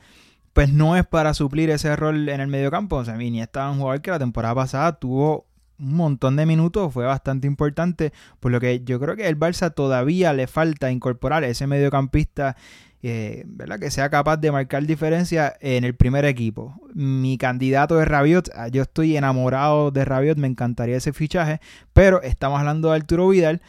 pues 0.55 0.73
no 0.73 0.97
es 0.97 1.07
para 1.07 1.35
suplir 1.35 1.69
ese 1.69 1.95
rol 1.97 2.31
en 2.31 2.41
el 2.41 2.49
mediocampo. 2.49 2.97
O 2.97 3.05
sea, 3.05 3.23
Iniesta 3.23 3.67
es 3.67 3.73
un 3.75 3.81
jugador 3.81 4.01
que 4.01 4.11
la 4.11 4.19
temporada 4.19 4.55
pasada 4.55 4.99
tuvo 4.99 5.47
un 5.79 5.95
montón 5.97 6.37
de 6.37 6.47
minutos, 6.47 6.93
fue 6.93 7.05
bastante 7.05 7.47
importante, 7.47 8.13
por 8.39 8.53
lo 8.53 8.61
que 8.61 8.83
yo 8.85 9.01
creo 9.01 9.17
que 9.17 9.29
el 9.29 9.39
Barça 9.39 9.75
todavía 9.75 10.33
le 10.33 10.47
falta 10.47 10.91
incorporar 10.91 11.45
ese 11.45 11.67
mediocampista 11.67 12.57
eh, 13.03 13.45
¿verdad? 13.47 13.79
que 13.79 13.91
sea 13.91 14.11
capaz 14.11 14.37
de 14.37 14.53
marcar 14.53 14.85
diferencia 14.85 15.57
en 15.61 15.85
el 15.85 15.95
primer 15.95 16.25
equipo. 16.25 16.75
Mi 16.95 17.39
candidato 17.39 18.01
es 18.01 18.07
Rabiot, 18.07 18.51
ah, 18.55 18.69
yo 18.69 18.83
estoy 18.83 19.17
enamorado 19.17 19.91
de 19.91 20.05
Rabiot, 20.05 20.39
me 20.39 20.49
encantaría 20.49 20.97
ese 20.97 21.13
fichaje, 21.13 21.61
pero 21.93 22.23
estamos 22.23 22.59
hablando 22.59 22.91
de 22.91 22.97
Arturo 22.97 23.29
Vidal. 23.29 23.63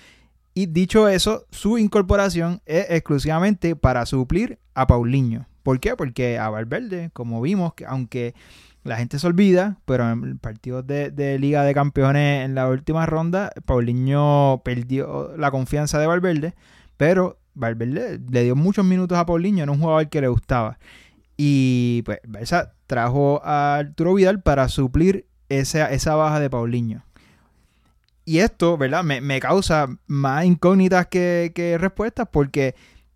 Y 0.54 0.66
dicho 0.66 1.08
eso, 1.08 1.46
su 1.52 1.78
incorporación 1.78 2.62
es 2.66 2.88
exclusivamente 2.90 3.76
para 3.78 4.06
suplir 4.06 4.60
a 4.74 4.86
Paulinho. 4.86 5.46
¿Por 5.64 5.80
qué? 5.80 5.96
Porque 5.96 6.38
a 6.38 6.50
Valverde, 6.50 7.10
como 7.14 7.40
vimos, 7.42 7.74
que 7.74 7.86
aunque 7.86 8.34
la 8.84 8.98
gente 8.98 9.20
se 9.20 9.28
olvida, 9.28 9.78
pero 9.86 10.10
en 10.10 10.24
el 10.24 10.38
partido 10.38 10.82
de, 10.82 11.38
Liga 11.40 11.64
de 11.64 11.74
Campeones 11.74 12.46
en 12.46 12.56
la 12.56 12.68
última 12.68 13.06
ronda, 13.06 13.52
Paulinho 13.66 14.62
perdió 14.66 15.36
la 15.38 15.52
confianza 15.52 16.00
de 16.00 16.08
Valverde, 16.08 16.56
pero 16.98 17.38
Valverde 17.54 18.20
le 18.30 18.44
dio 18.44 18.56
muchos 18.56 18.86
minutos 18.86 19.18
a 19.18 19.26
Paulinho, 19.26 19.64
era 19.64 19.72
un 19.72 19.80
jugador 19.80 20.10
que 20.10 20.22
le 20.22 20.28
gustaba. 20.28 20.78
Y 21.38 22.04
pues 22.04 22.20
Barça 22.24 22.74
trajo 22.88 23.42
a 23.44 23.78
Arturo 23.78 24.14
Vidal 24.14 24.42
para 24.42 24.68
suplir 24.68 25.28
esa, 25.50 25.92
esa 25.92 26.16
baja 26.16 26.40
de 26.40 26.50
Paulinho. 26.50 27.04
Y 28.26 28.40
esto, 28.40 28.78
¿verdad? 28.78 29.04
Me, 29.04 29.22
me 29.22 29.40
causa 29.40 29.88
más 30.08 30.46
incógnitas 30.46 31.08
que, 31.08 31.52
que 31.56 31.78
respuestas 31.78 32.28
porque 32.32 32.76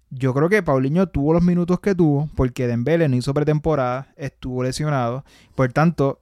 yo 0.09 0.33
creo 0.33 0.49
que 0.49 0.63
Paulinho 0.63 1.07
tuvo 1.07 1.33
los 1.33 1.43
minutos 1.43 1.79
que 1.79 1.93
tuvo 1.93 2.29
porque 2.35 2.67
Dembele 2.67 3.07
no 3.09 3.15
hizo 3.15 3.33
pretemporada, 3.33 4.07
estuvo 4.15 4.63
lesionado. 4.63 5.23
Por 5.55 5.71
tanto, 5.71 6.21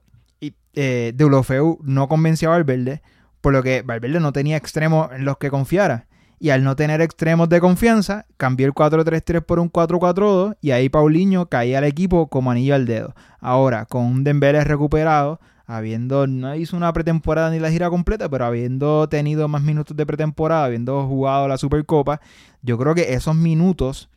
eh, 0.74 1.12
Deulofeu 1.14 1.78
no 1.82 2.08
convenció 2.08 2.48
a 2.48 2.52
Valverde, 2.56 3.02
por 3.40 3.52
lo 3.52 3.62
que 3.62 3.82
Valverde 3.82 4.20
no 4.20 4.32
tenía 4.32 4.56
extremos 4.56 5.10
en 5.12 5.24
los 5.24 5.38
que 5.38 5.50
confiara. 5.50 6.06
Y 6.44 6.50
al 6.50 6.62
no 6.62 6.76
tener 6.76 7.00
extremos 7.00 7.48
de 7.48 7.58
confianza, 7.58 8.26
cambió 8.36 8.66
el 8.66 8.74
4-3-3 8.74 9.40
por 9.40 9.58
un 9.58 9.72
4-4-2 9.72 10.58
y 10.60 10.72
ahí 10.72 10.90
Paulinho 10.90 11.46
caía 11.46 11.78
al 11.78 11.84
equipo 11.84 12.28
como 12.28 12.50
anillo 12.50 12.74
al 12.74 12.84
dedo. 12.84 13.14
Ahora, 13.40 13.86
con 13.86 14.04
un 14.04 14.24
Dembele 14.24 14.62
recuperado, 14.62 15.40
habiendo, 15.64 16.26
no 16.26 16.54
hizo 16.54 16.76
una 16.76 16.92
pretemporada 16.92 17.50
ni 17.50 17.60
la 17.60 17.70
gira 17.70 17.88
completa, 17.88 18.28
pero 18.28 18.44
habiendo 18.44 19.08
tenido 19.08 19.48
más 19.48 19.62
minutos 19.62 19.96
de 19.96 20.04
pretemporada, 20.04 20.66
habiendo 20.66 21.06
jugado 21.08 21.48
la 21.48 21.56
Supercopa, 21.56 22.20
yo 22.60 22.76
creo 22.76 22.94
que 22.94 23.14
esos 23.14 23.34
minutos 23.34 24.10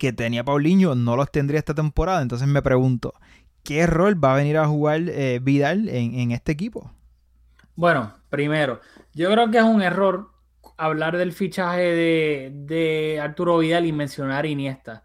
que 0.00 0.12
tenía 0.12 0.42
Paulinho 0.42 0.96
no 0.96 1.14
los 1.14 1.30
tendría 1.30 1.60
esta 1.60 1.74
temporada. 1.74 2.22
Entonces 2.22 2.48
me 2.48 2.60
pregunto, 2.60 3.14
¿qué 3.62 3.86
rol 3.86 4.18
va 4.20 4.32
a 4.32 4.36
venir 4.36 4.58
a 4.58 4.66
jugar 4.66 5.02
eh, 5.06 5.38
Vidal 5.40 5.88
en, 5.90 6.32
este 6.32 6.50
equipo? 6.50 6.90
Bueno, 7.76 8.14
primero, 8.30 8.80
yo 9.14 9.30
creo 9.30 9.48
que 9.52 9.58
es 9.58 9.64
un 9.64 9.80
error 9.80 10.29
hablar 10.80 11.16
del 11.16 11.32
fichaje 11.32 11.82
de, 11.82 13.20
Arturo 13.22 13.58
Vidal 13.58 13.86
y 13.86 13.92
mencionar 13.92 14.46
Iniesta. 14.46 15.04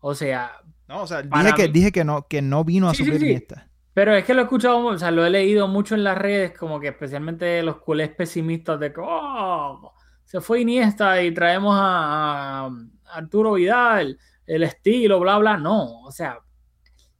O 0.00 0.14
sea, 0.14 0.52
no, 0.86 1.02
o 1.02 1.06
sea, 1.06 1.22
dije 1.22 1.52
que, 1.56 1.68
dije 1.68 1.92
que 1.92 2.04
no, 2.04 2.26
que 2.28 2.42
no 2.42 2.62
vino 2.62 2.88
a 2.88 2.94
subir 2.94 3.14
Iniesta. 3.14 3.68
Pero 3.94 4.14
es 4.14 4.24
que 4.24 4.34
lo 4.34 4.40
he 4.40 4.44
escuchado, 4.44 4.84
o 4.84 4.98
sea, 4.98 5.10
lo 5.10 5.24
he 5.24 5.30
leído 5.30 5.66
mucho 5.66 5.94
en 5.94 6.04
las 6.04 6.18
redes, 6.18 6.52
como 6.58 6.78
que 6.78 6.88
especialmente 6.88 7.62
los 7.62 7.76
culés 7.76 8.10
pesimistas 8.10 8.78
de 8.80 8.92
que 8.92 9.00
oh, 9.02 9.92
se 10.24 10.40
fue 10.40 10.60
Iniesta 10.60 11.22
y 11.22 11.32
traemos 11.32 11.74
a, 11.78 12.70
Arturo 13.06 13.52
Vidal, 13.52 14.18
el 14.46 14.62
estilo, 14.64 15.20
bla, 15.20 15.38
bla. 15.38 15.56
No, 15.56 16.02
o 16.02 16.10
sea, 16.10 16.38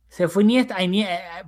se 0.08 0.28
fue 0.28 0.42
Iniesta, 0.42 0.76
eh, 0.80 1.44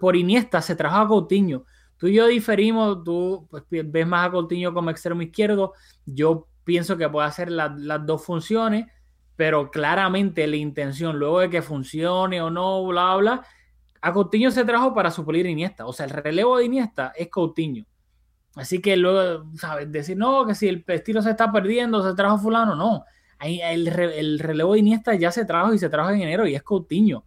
por 0.00 0.16
Iniesta 0.16 0.60
se 0.60 0.74
trajo 0.74 0.96
a 0.96 1.08
Coutinho. 1.08 1.66
Tú 1.96 2.08
y 2.08 2.14
yo 2.14 2.26
diferimos, 2.26 3.04
tú 3.04 3.46
pues, 3.50 3.64
ves 3.70 4.06
más 4.06 4.28
a 4.28 4.30
Coutinho 4.30 4.74
como 4.74 4.90
extremo 4.90 5.22
izquierdo, 5.22 5.72
yo 6.04 6.48
pienso 6.64 6.96
que 6.96 7.08
puede 7.08 7.26
hacer 7.26 7.50
las 7.50 8.06
dos 8.06 8.24
funciones, 8.24 8.86
pero 9.36 9.70
claramente 9.70 10.46
la 10.46 10.56
intención, 10.56 11.18
luego 11.18 11.40
de 11.40 11.50
que 11.50 11.62
funcione 11.62 12.40
o 12.40 12.50
no, 12.50 12.84
bla, 12.86 13.16
bla, 13.16 13.46
a 14.00 14.12
Coutinho 14.12 14.50
se 14.50 14.64
trajo 14.64 14.92
para 14.94 15.10
suplir 15.10 15.46
Iniesta. 15.46 15.86
O 15.86 15.92
sea, 15.92 16.04
el 16.04 16.10
relevo 16.10 16.58
de 16.58 16.66
Iniesta 16.66 17.12
es 17.16 17.28
Coutinho. 17.28 17.86
Así 18.54 18.80
que 18.80 18.96
luego, 18.96 19.50
¿sabes? 19.56 19.90
Decir, 19.90 20.16
no, 20.16 20.46
que 20.46 20.54
si 20.54 20.68
el 20.68 20.84
estilo 20.86 21.22
se 21.22 21.30
está 21.30 21.50
perdiendo, 21.50 22.06
se 22.06 22.14
trajo 22.14 22.38
fulano, 22.38 22.76
no. 22.76 23.04
El, 23.40 23.88
el 23.88 24.38
relevo 24.38 24.74
de 24.74 24.80
Iniesta 24.80 25.14
ya 25.14 25.32
se 25.32 25.44
trajo 25.44 25.72
y 25.72 25.78
se 25.78 25.88
trajo 25.88 26.10
en 26.10 26.20
enero 26.20 26.46
y 26.46 26.54
es 26.54 26.62
Coutinho. 26.62 27.24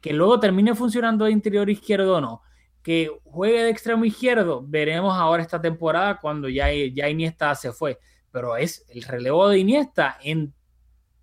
Que 0.00 0.12
luego 0.12 0.40
termine 0.40 0.74
funcionando 0.74 1.24
de 1.24 1.30
interior 1.30 1.70
izquierdo 1.70 2.16
o 2.16 2.20
no. 2.20 2.42
Que 2.86 3.10
juegue 3.24 3.64
de 3.64 3.70
extremo 3.70 4.04
izquierdo, 4.04 4.62
veremos 4.64 5.12
ahora 5.12 5.42
esta 5.42 5.60
temporada 5.60 6.20
cuando 6.20 6.48
ya, 6.48 6.68
ya 6.72 7.08
Iniesta 7.08 7.52
se 7.56 7.72
fue. 7.72 7.98
Pero 8.30 8.56
es 8.56 8.86
el 8.90 9.02
relevo 9.02 9.48
de 9.48 9.58
Iniesta, 9.58 10.16
en 10.22 10.54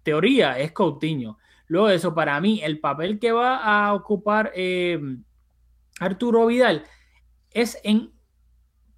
teoría, 0.03 0.59
es 0.59 0.73
Coutinho. 0.73 1.37
Luego 1.67 1.87
de 1.87 1.95
eso, 1.95 2.13
para 2.13 2.37
mí, 2.41 2.59
el 2.61 2.81
papel 2.81 3.17
que 3.17 3.31
va 3.31 3.59
a 3.63 3.93
ocupar 3.93 4.51
eh, 4.53 4.99
Arturo 6.01 6.47
Vidal 6.47 6.83
es 7.49 7.79
en 7.85 8.11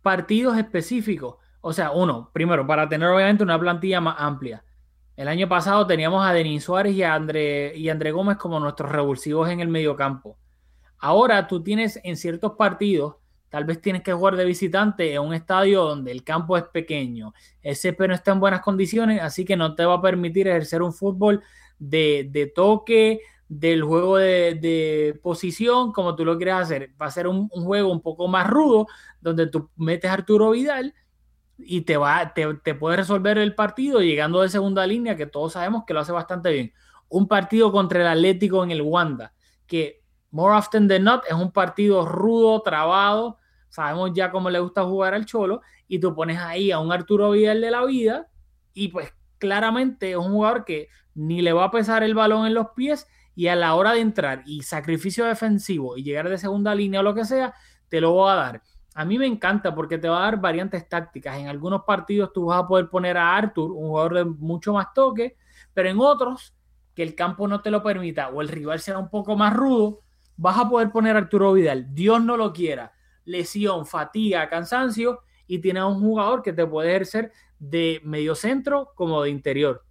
partidos 0.01 0.57
específicos. 0.57 1.35
O 1.61 1.71
sea, 1.71 1.91
uno, 1.91 2.31
primero, 2.33 2.65
para 2.65 2.89
tener 2.89 3.09
obviamente 3.09 3.43
una 3.43 3.59
plantilla 3.59 4.01
más 4.01 4.15
amplia. 4.17 4.65
El 5.15 5.27
año 5.27 5.47
pasado 5.47 5.85
teníamos 5.85 6.25
a 6.25 6.33
Denis 6.33 6.63
Suárez 6.63 6.95
y 6.95 7.03
a 7.03 7.13
André, 7.13 7.77
y 7.77 7.89
André 7.89 8.11
Gómez 8.11 8.37
como 8.37 8.59
nuestros 8.59 8.91
revulsivos 8.91 9.51
en 9.51 9.59
el 9.59 9.67
mediocampo. 9.67 10.39
Ahora 10.97 11.47
tú 11.47 11.61
tienes 11.61 11.99
en 12.03 12.17
ciertos 12.17 12.53
partidos, 12.53 13.15
tal 13.49 13.65
vez 13.65 13.81
tienes 13.81 14.01
que 14.01 14.13
jugar 14.13 14.35
de 14.35 14.45
visitante 14.45 15.13
en 15.13 15.21
un 15.21 15.33
estadio 15.33 15.83
donde 15.83 16.11
el 16.11 16.23
campo 16.23 16.57
es 16.57 16.63
pequeño, 16.63 17.33
el 17.61 17.75
césped 17.75 18.07
no 18.07 18.13
está 18.13 18.31
en 18.31 18.39
buenas 18.39 18.61
condiciones, 18.61 19.21
así 19.21 19.45
que 19.45 19.55
no 19.55 19.75
te 19.75 19.85
va 19.85 19.95
a 19.95 20.01
permitir 20.01 20.47
ejercer 20.47 20.81
un 20.81 20.93
fútbol 20.93 21.41
de, 21.79 22.51
toque, 22.55 23.21
del 23.47 23.83
juego 23.83 24.17
de, 24.17 25.19
posición, 25.21 25.91
como 25.91 26.15
tú 26.15 26.25
lo 26.25 26.37
quieres 26.37 26.55
hacer. 26.55 26.91
Va 27.01 27.07
a 27.07 27.11
ser 27.11 27.27
un, 27.27 27.47
juego 27.49 27.91
un 27.91 28.01
poco 28.01 28.27
más 28.27 28.47
rudo, 28.47 28.87
donde 29.21 29.47
tú 29.47 29.69
metes 29.75 30.09
a 30.09 30.13
Arturo 30.13 30.51
Vidal 30.51 30.93
y 31.57 31.81
te, 31.81 31.97
va, 31.97 32.33
te, 32.33 32.55
te 32.55 32.75
puede 32.75 32.97
resolver 32.97 33.37
el 33.37 33.55
partido 33.55 34.01
llegando 34.01 34.41
de 34.41 34.49
segunda 34.49 34.85
línea, 34.85 35.15
que 35.15 35.25
todos 35.27 35.53
sabemos 35.53 35.83
que 35.85 35.93
lo 35.93 36.01
hace 36.01 36.11
bastante 36.11 36.51
bien. 36.51 36.73
Un 37.07 37.27
partido 37.27 37.71
contra 37.71 38.01
el 38.01 38.07
Atlético 38.07 38.63
en 38.63 38.71
el 38.71 38.81
Wanda, 38.81 39.33
que 39.67 40.04
more 40.31 40.55
often 40.55 40.87
than 40.87 41.03
not 41.03 41.23
es 41.27 41.33
un 41.33 41.51
partido 41.51 42.05
rudo, 42.05 42.61
trabado, 42.61 43.37
sabemos 43.69 44.11
ya 44.13 44.31
cómo 44.31 44.49
le 44.49 44.59
gusta 44.59 44.83
jugar 44.83 45.13
al 45.13 45.25
Cholo, 45.25 45.61
y 45.87 45.99
tú 45.99 46.15
pones 46.15 46.39
ahí 46.39 46.71
a 46.71 46.79
un 46.79 46.91
Arturo 46.91 47.31
Vidal 47.31 47.61
de 47.61 47.71
la 47.71 47.85
vida, 47.85 48.27
y 48.73 48.89
pues 48.89 49.13
claramente 49.37 50.11
es 50.11 50.17
un 50.17 50.31
jugador 50.31 50.65
que 50.65 50.89
ni 51.13 51.41
le 51.41 51.53
va 51.53 51.65
a 51.65 51.71
pesar 51.71 52.03
el 52.03 52.15
balón 52.15 52.45
en 52.47 52.53
los 52.53 52.71
pies, 52.71 53.07
y 53.35 53.47
a 53.47 53.55
la 53.55 53.75
hora 53.75 53.91
de 53.91 53.99
entrar 53.99 54.43
y 54.45 54.63
sacrificio 54.63 55.25
defensivo 55.25 55.97
y 55.97 56.03
llegar 56.03 56.29
de 56.29 56.37
segunda 56.37 56.73
línea 56.73 57.01
o 57.01 57.03
lo 57.03 57.13
que 57.13 57.25
sea, 57.25 57.53
te 57.89 57.99
lo 57.99 58.15
va 58.15 58.33
a 58.33 58.35
dar. 58.35 58.61
A 58.95 59.03
mí 59.03 59.19
me 59.19 59.25
encanta 59.25 59.75
porque 59.75 59.97
te 59.97 60.07
va 60.07 60.19
a 60.19 60.21
dar 60.21 60.39
variantes 60.39 60.87
tácticas. 60.87 61.37
En 61.37 61.49
algunos 61.49 61.83
partidos 61.83 62.31
tú 62.31 62.45
vas 62.45 62.63
a 62.63 62.67
poder 62.67 62.89
poner 62.89 63.17
a 63.17 63.35
Arthur, 63.35 63.71
un 63.71 63.89
jugador 63.89 64.13
de 64.13 64.25
mucho 64.25 64.73
más 64.73 64.93
toque, 64.93 65.35
pero 65.73 65.89
en 65.89 65.99
otros 65.99 66.55
que 66.93 67.03
el 67.03 67.13
campo 67.13 67.45
no 67.45 67.61
te 67.61 67.71
lo 67.71 67.83
permita 67.83 68.29
o 68.29 68.41
el 68.41 68.47
rival 68.47 68.79
sea 68.79 68.97
un 68.97 69.09
poco 69.09 69.35
más 69.35 69.53
rudo, 69.53 69.99
vas 70.37 70.57
a 70.57 70.69
poder 70.69 70.91
poner 70.91 71.15
a 71.15 71.19
Arturo 71.19 71.53
Vidal. 71.53 71.93
Dios 71.93 72.23
no 72.23 72.37
lo 72.37 72.53
quiera. 72.53 72.93
Lesión, 73.23 73.85
fatiga, 73.85 74.49
cansancio 74.49 75.21
y 75.47 75.59
tienes 75.59 75.83
un 75.83 75.99
jugador 75.99 76.41
que 76.41 76.53
te 76.53 76.65
puede 76.65 76.89
ejercer 76.89 77.31
de 77.59 78.01
medio 78.03 78.35
centro 78.35 78.91
como 78.95 79.21
de 79.23 79.29
interior. 79.29 79.83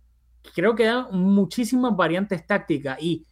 Creo 0.54 0.74
que 0.74 0.84
dan 0.84 1.06
muchísimas 1.12 1.96
variantes 1.96 2.46
tácticas 2.46 3.00
y 3.00 3.26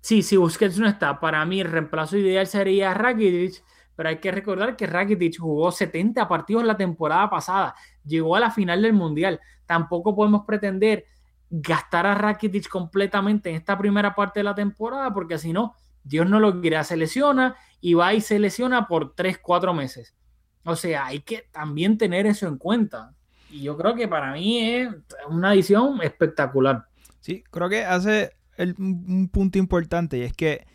sí, 0.00 0.22
si 0.22 0.36
Busquets 0.36 0.78
no 0.78 0.88
está, 0.88 1.20
para 1.20 1.44
mí 1.44 1.60
el 1.60 1.70
reemplazo 1.70 2.16
ideal 2.16 2.46
sería 2.46 2.94
Rakitic 2.94 3.62
pero 3.98 4.10
hay 4.10 4.18
que 4.18 4.30
recordar 4.30 4.76
que 4.76 4.86
Rakitic 4.86 5.40
jugó 5.40 5.72
70 5.72 6.28
partidos 6.28 6.62
la 6.62 6.76
temporada 6.76 7.28
pasada, 7.28 7.74
llegó 8.04 8.36
a 8.36 8.40
la 8.40 8.52
final 8.52 8.80
del 8.80 8.92
Mundial. 8.92 9.40
Tampoco 9.66 10.14
podemos 10.14 10.44
pretender 10.46 11.04
gastar 11.50 12.06
a 12.06 12.14
Rakitic 12.14 12.68
completamente 12.68 13.50
en 13.50 13.56
esta 13.56 13.76
primera 13.76 14.14
parte 14.14 14.38
de 14.38 14.44
la 14.44 14.54
temporada, 14.54 15.12
porque 15.12 15.36
si 15.36 15.52
no, 15.52 15.74
Dios 16.08 16.28
no 16.28 16.40
lo 16.40 16.60
quiere, 16.60 16.82
se 16.84 16.96
lesiona 16.96 17.56
y 17.80 17.94
va 17.94 18.14
y 18.14 18.20
se 18.20 18.38
lesiona 18.38 18.86
por 18.88 19.14
3, 19.14 19.38
4 19.38 19.74
meses. 19.74 20.14
O 20.64 20.76
sea, 20.76 21.06
hay 21.06 21.20
que 21.20 21.44
también 21.52 21.98
tener 21.98 22.26
eso 22.26 22.46
en 22.46 22.58
cuenta. 22.58 23.14
Y 23.50 23.62
yo 23.62 23.76
creo 23.76 23.94
que 23.94 24.08
para 24.08 24.32
mí 24.32 24.60
es 24.60 24.88
una 25.28 25.54
edición 25.54 26.00
espectacular. 26.02 26.84
Sí, 27.20 27.42
creo 27.50 27.68
que 27.68 27.84
hace 27.84 28.32
un 28.78 29.28
punto 29.32 29.58
importante 29.58 30.18
y 30.18 30.22
es 30.22 30.32
que 30.32 30.66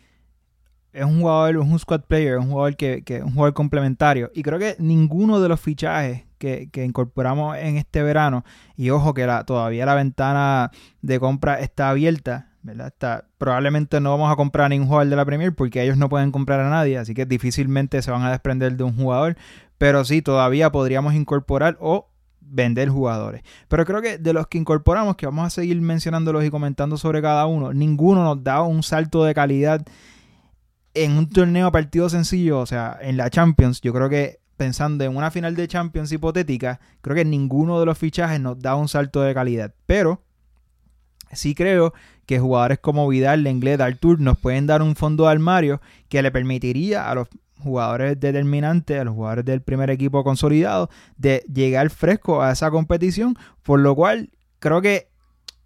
es 0.92 1.04
un 1.04 1.20
jugador, 1.20 1.58
un 1.58 1.78
squad 1.78 2.02
player, 2.02 2.38
un 2.38 2.50
jugador 2.50 2.76
que, 2.76 3.02
que 3.02 3.22
un 3.22 3.32
jugador 3.32 3.54
complementario. 3.54 4.30
Y 4.34 4.42
creo 4.42 4.58
que 4.58 4.76
ninguno 4.78 5.40
de 5.40 5.48
los 5.48 5.60
fichajes 5.60 6.24
que, 6.38 6.84
incorporamos 6.84 7.56
en 7.56 7.76
este 7.76 8.02
verano, 8.02 8.44
y 8.76 8.90
ojo 8.90 9.14
que 9.14 9.26
la, 9.26 9.44
todavía 9.44 9.86
la 9.86 9.94
ventana 9.94 10.70
de 11.00 11.18
compra 11.18 11.60
está 11.60 11.90
abierta, 11.90 12.52
¿verdad? 12.64 12.88
Está, 12.88 13.28
probablemente 13.38 14.00
no 14.00 14.10
vamos 14.10 14.32
a 14.32 14.36
comprar 14.36 14.66
a 14.66 14.68
ningún 14.70 14.88
jugador 14.88 15.08
de 15.08 15.16
la 15.16 15.24
Premier 15.24 15.54
porque 15.54 15.82
ellos 15.82 15.96
no 15.96 16.08
pueden 16.08 16.32
comprar 16.32 16.60
a 16.60 16.70
nadie, 16.70 16.98
así 16.98 17.14
que 17.14 17.26
difícilmente 17.26 18.02
se 18.02 18.10
van 18.10 18.22
a 18.22 18.30
desprender 18.30 18.76
de 18.76 18.84
un 18.84 18.96
jugador. 18.96 19.36
Pero 19.78 20.04
sí, 20.04 20.22
todavía 20.22 20.72
podríamos 20.72 21.14
incorporar 21.14 21.76
o 21.78 22.10
vender 22.40 22.88
jugadores. 22.88 23.42
Pero 23.68 23.84
creo 23.84 24.02
que 24.02 24.18
de 24.18 24.32
los 24.32 24.48
que 24.48 24.58
incorporamos, 24.58 25.16
que 25.16 25.26
vamos 25.26 25.46
a 25.46 25.50
seguir 25.50 25.80
mencionándolos 25.80 26.44
y 26.44 26.50
comentando 26.50 26.96
sobre 26.96 27.20
cada 27.20 27.46
uno, 27.46 27.72
ninguno 27.72 28.24
nos 28.24 28.42
da 28.42 28.62
un 28.62 28.82
salto 28.82 29.24
de 29.24 29.34
calidad 29.34 29.84
en 30.94 31.12
un 31.12 31.28
torneo 31.28 31.66
a 31.66 31.72
partido 31.72 32.08
sencillo, 32.08 32.60
o 32.60 32.66
sea, 32.66 32.96
en 33.00 33.16
la 33.16 33.28
Champions, 33.28 33.80
yo 33.80 33.92
creo 33.92 34.08
que 34.08 34.38
pensando 34.56 35.02
en 35.04 35.16
una 35.16 35.32
final 35.32 35.56
de 35.56 35.66
Champions 35.66 36.12
hipotética, 36.12 36.80
creo 37.00 37.16
que 37.16 37.24
ninguno 37.24 37.80
de 37.80 37.86
los 37.86 37.98
fichajes 37.98 38.40
nos 38.40 38.58
da 38.60 38.76
un 38.76 38.88
salto 38.88 39.20
de 39.22 39.34
calidad. 39.34 39.74
Pero 39.86 40.22
sí 41.32 41.54
creo 41.54 41.92
que 42.26 42.38
jugadores 42.38 42.78
como 42.78 43.08
Vidal, 43.08 43.42
Lenglet, 43.42 43.80
Artur 43.80 44.20
nos 44.20 44.38
pueden 44.38 44.66
dar 44.66 44.82
un 44.82 44.96
fondo 44.96 45.24
de 45.24 45.30
armario 45.30 45.80
que 46.08 46.22
le 46.22 46.30
permitiría 46.30 47.10
a 47.10 47.14
los 47.14 47.28
jugadores 47.58 48.18
determinantes, 48.20 49.00
a 49.00 49.04
los 49.04 49.14
jugadores 49.14 49.44
del 49.44 49.62
primer 49.62 49.90
equipo 49.90 50.22
consolidado, 50.24 50.90
de 51.16 51.44
llegar 51.52 51.90
fresco 51.90 52.42
a 52.42 52.52
esa 52.52 52.70
competición. 52.70 53.36
Por 53.62 53.80
lo 53.80 53.94
cual, 53.94 54.30
creo 54.58 54.82
que 54.82 55.08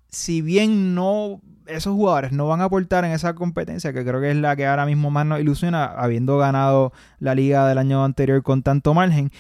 si 0.09 0.41
bien 0.43 0.95
no 0.95 1.41
esos 1.67 1.93
jugadores 1.93 2.33
no 2.33 2.49
van 2.49 2.61
a 2.61 2.65
aportar 2.65 3.05
en 3.05 3.13
esa 3.13 3.35
competencia, 3.35 3.93
que 3.93 4.05
creo 4.05 4.21
que 4.21 4.31
es 4.31 4.37
la 4.37 4.57
que 4.57 4.67
ahora 4.67 4.87
mismo 4.87 5.11
más 5.11 5.27
nos 5.27 5.41
ilusiona, 5.41 5.85
habiendo 5.85 6.39
ganado 6.39 6.93
la 7.19 7.35
liga 7.35 7.69
del 7.69 7.79
año 7.79 8.05
anterior 8.05 8.43
con 8.43 8.63
tanto 8.63 8.95
margen, 8.95 9.31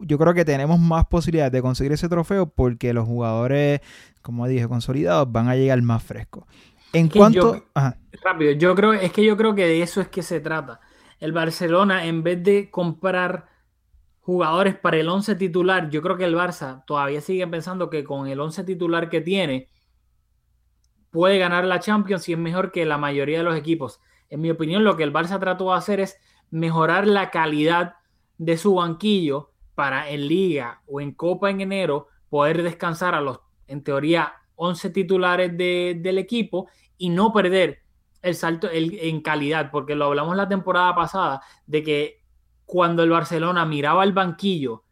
yo 0.00 0.18
creo 0.18 0.34
que 0.34 0.44
tenemos 0.44 0.80
más 0.80 1.06
posibilidades 1.06 1.52
de 1.52 1.62
conseguir 1.62 1.92
ese 1.92 2.08
trofeo 2.08 2.46
porque 2.46 2.92
los 2.92 3.06
jugadores, 3.06 3.80
como 4.20 4.48
dije, 4.48 4.66
consolidados 4.66 5.30
van 5.30 5.48
a 5.48 5.54
llegar 5.54 5.80
más 5.82 6.02
frescos. 6.02 6.44
En 6.92 7.08
cuanto... 7.08 7.64
rápido, 8.22 8.52
yo 8.52 8.74
creo, 8.74 8.92
es 8.92 9.12
que 9.12 9.24
yo 9.24 9.36
creo 9.36 9.54
que 9.54 9.66
de 9.66 9.82
eso 9.82 10.00
es 10.00 10.08
que 10.08 10.22
se 10.22 10.40
trata. 10.40 10.80
El 11.20 11.32
Barcelona, 11.32 12.06
en 12.06 12.22
vez 12.22 12.42
de 12.42 12.70
comprar 12.70 13.48
jugadores 14.20 14.74
para 14.74 14.96
el 14.96 15.08
11 15.08 15.36
titular, 15.36 15.88
yo 15.90 16.02
creo 16.02 16.16
que 16.16 16.24
el 16.24 16.34
Barça 16.34 16.84
todavía 16.86 17.20
sigue 17.20 17.46
pensando 17.46 17.90
que 17.90 18.04
con 18.04 18.26
el 18.26 18.40
11 18.40 18.64
titular 18.64 19.08
que 19.08 19.20
tiene, 19.20 19.68
puede 21.10 21.38
ganar 21.38 21.64
la 21.64 21.80
Champions 21.80 22.28
y 22.28 22.32
es 22.32 22.38
mejor 22.38 22.72
que 22.72 22.84
la 22.84 22.98
mayoría 22.98 23.38
de 23.38 23.44
los 23.44 23.56
equipos. 23.56 24.00
En 24.28 24.40
mi 24.40 24.50
opinión, 24.50 24.84
lo 24.84 24.96
que 24.96 25.04
el 25.04 25.12
Barça 25.12 25.38
trató 25.38 25.70
de 25.70 25.78
hacer 25.78 26.00
es 26.00 26.18
mejorar 26.50 27.06
la 27.06 27.30
calidad 27.30 27.94
de 28.38 28.56
su 28.56 28.74
banquillo 28.74 29.52
para 29.74 30.10
en 30.10 30.26
liga 30.26 30.82
o 30.86 31.00
en 31.00 31.12
copa 31.12 31.50
en 31.50 31.60
enero 31.60 32.08
poder 32.28 32.62
descansar 32.62 33.14
a 33.14 33.20
los, 33.20 33.40
en 33.66 33.82
teoría, 33.82 34.34
11 34.56 34.90
titulares 34.90 35.56
del 35.56 36.18
equipo 36.18 36.68
y 36.98 37.10
no 37.10 37.32
perder 37.32 37.82
el 38.22 38.34
salto 38.34 38.68
en 38.72 39.20
calidad, 39.20 39.70
porque 39.70 39.94
lo 39.94 40.06
hablamos 40.06 40.36
la 40.36 40.48
temporada 40.48 40.94
pasada, 40.94 41.40
de 41.66 41.82
que 41.82 42.22
cuando 42.64 43.04
el 43.04 43.10
Barcelona 43.10 43.64
miraba 43.64 44.02
el 44.02 44.12
banquillo, 44.12 44.82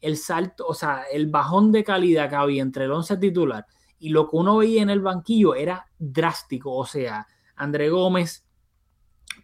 el 0.00 0.16
salto, 0.16 0.66
o 0.66 0.74
sea, 0.74 1.04
el 1.12 1.28
bajón 1.28 1.70
de 1.70 1.84
calidad 1.84 2.28
que 2.28 2.36
había 2.36 2.62
entre 2.62 2.86
el 2.86 2.92
11 2.92 3.18
titular 3.18 3.66
y 4.00 4.08
lo 4.08 4.28
que 4.28 4.36
uno 4.36 4.56
veía 4.56 4.82
en 4.82 4.90
el 4.90 5.00
banquillo 5.00 5.54
era 5.54 5.86
drástico. 5.98 6.74
O 6.74 6.86
sea, 6.86 7.26
André 7.54 7.90
Gómez, 7.90 8.46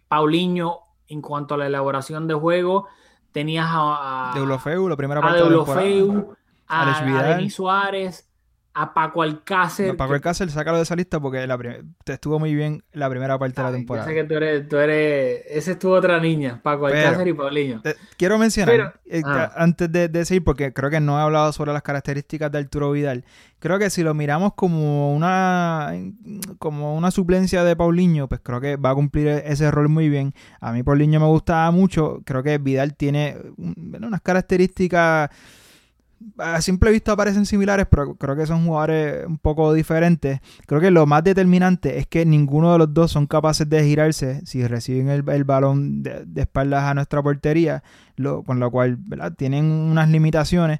Paulinho, 0.07 0.79
en 1.07 1.21
cuanto 1.21 1.53
a 1.53 1.57
la 1.57 1.67
elaboración 1.67 2.27
de 2.27 2.33
juego, 2.33 2.87
tenías 3.31 3.67
a, 3.69 4.31
a 4.31 4.33
Deulofeu, 4.33 4.89
la 4.89 4.97
primera 4.97 5.21
parte 5.21 5.37
de 5.37 6.25
a, 6.67 6.99
a 6.99 7.23
Denis 7.23 7.53
Suárez, 7.53 8.29
a 8.77 8.93
Paco 8.93 9.23
Alcácer. 9.23 9.97
Paco 9.97 10.13
Alcácer, 10.13 10.51
sácalo 10.51 10.77
de 10.77 10.83
esa 10.83 10.95
lista 10.95 11.19
porque 11.19 11.47
te 12.03 12.13
estuvo 12.13 12.37
muy 12.37 12.53
bien 12.53 12.83
la 12.93 13.09
primera 13.09 13.39
parte 13.39 13.59
de 13.59 13.67
la 13.67 13.73
temporada. 13.73 14.07
Sé 14.07 14.13
que 14.13 14.23
tú 14.23 14.35
eres, 14.35 14.69
tú 14.69 14.77
eres, 14.77 15.41
ese 15.49 15.71
estuvo 15.71 15.93
otra 15.93 16.19
niña, 16.19 16.59
Paco 16.61 16.85
Alcácer 16.85 17.27
y 17.27 17.33
Paulinho. 17.33 17.81
quiero 18.17 18.37
mencionar, 18.37 18.99
eh, 19.05 19.23
ah. 19.25 19.51
antes 19.55 19.91
de, 19.91 20.09
de, 20.09 20.25
seguir, 20.25 20.43
porque 20.43 20.73
creo 20.73 20.91
que 20.91 20.99
no 20.99 21.17
he 21.17 21.21
hablado 21.23 21.51
sobre 21.53 21.73
las 21.73 21.81
características 21.81 22.51
de 22.51 22.59
Arturo 22.59 22.91
Vidal. 22.91 23.25
Creo 23.57 23.79
que 23.79 23.89
si 23.89 24.03
lo 24.03 24.13
miramos 24.13 24.53
como 24.53 25.15
una, 25.15 25.91
como 26.59 26.95
una 26.95 27.09
suplencia 27.09 27.63
de 27.63 27.75
Paulinho, 27.75 28.27
pues 28.27 28.41
creo 28.43 28.61
que 28.61 28.75
va 28.75 28.91
a 28.91 28.95
cumplir 28.95 29.27
ese 29.27 29.71
rol 29.71 29.89
muy 29.89 30.07
bien. 30.07 30.35
A 30.61 30.71
mí 30.71 30.83
Paulinho 30.83 31.19
me 31.19 31.25
gustaba 31.25 31.71
mucho. 31.71 32.21
Creo 32.25 32.43
que 32.43 32.59
Vidal 32.59 32.95
tiene 32.95 33.37
unas 33.57 34.21
características 34.21 35.31
a 36.37 36.61
simple 36.61 36.91
vista 36.91 37.15
parecen 37.15 37.45
similares, 37.45 37.87
pero 37.89 38.15
creo 38.15 38.35
que 38.35 38.45
son 38.45 38.65
jugadores 38.65 39.25
un 39.25 39.37
poco 39.37 39.73
diferentes. 39.73 40.39
Creo 40.65 40.81
que 40.81 40.91
lo 40.91 41.05
más 41.05 41.23
determinante 41.23 41.99
es 41.99 42.07
que 42.07 42.25
ninguno 42.25 42.73
de 42.73 42.79
los 42.79 42.93
dos 42.93 43.11
son 43.11 43.27
capaces 43.27 43.69
de 43.69 43.83
girarse. 43.83 44.45
Si 44.45 44.65
reciben 44.65 45.09
el, 45.09 45.43
balón 45.43 46.03
de, 46.03 46.25
espaldas 46.35 46.83
a 46.83 46.93
nuestra 46.93 47.21
portería, 47.21 47.83
con 48.45 48.59
lo 48.59 48.71
cual 48.71 48.99
tienen 49.37 49.65
unas 49.65 50.09
limitaciones 50.09 50.79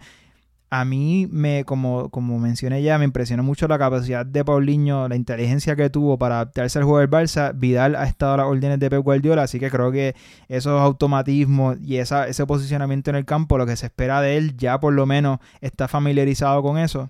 a 0.69 0.83
mí 0.83 1.27
me, 1.31 1.63
como, 1.63 2.09
como 2.09 2.39
mencioné 2.39 2.83
ya, 2.83 2.97
me 2.97 3.05
impresionó 3.05 3.41
mucho 3.41 3.67
la 3.67 3.79
capacidad 3.79 4.25
de 4.25 4.43
Paulinho, 4.43 5.07
la 5.07 5.15
inteligencia 5.15 5.77
que 5.77 5.89
tuvo 5.89 6.17
para 6.17 6.35
adaptarse 6.35 6.77
al 6.79 6.85
juego 6.85 6.99
del 6.99 7.09
Barça. 7.09 7.57
Vidal 7.57 7.95
ha 7.95 8.03
estado 8.03 8.33
a 8.33 8.37
las 8.37 8.45
órdenes 8.47 8.79
de 8.79 8.89
Pep 8.89 9.01
Guardiola, 9.01 9.43
así 9.43 9.59
que 9.59 9.71
creo 9.71 9.91
que 9.91 10.15
esos 10.49 10.79
automatismos 10.81 11.77
y 11.81 11.97
esa, 11.97 12.27
ese 12.27 12.45
posicionamiento 12.45 13.09
en 13.09 13.15
el 13.15 13.25
campo, 13.25 13.57
lo 13.57 13.65
que 13.65 13.77
se 13.77 13.85
espera 13.85 14.19
de 14.21 14.35
él, 14.35 14.57
ya 14.57 14.79
por 14.79 14.93
lo 14.93 15.05
menos 15.05 15.39
está 15.61 15.87
familiarizado 15.87 16.61
con 16.61 16.77
eso. 16.77 17.09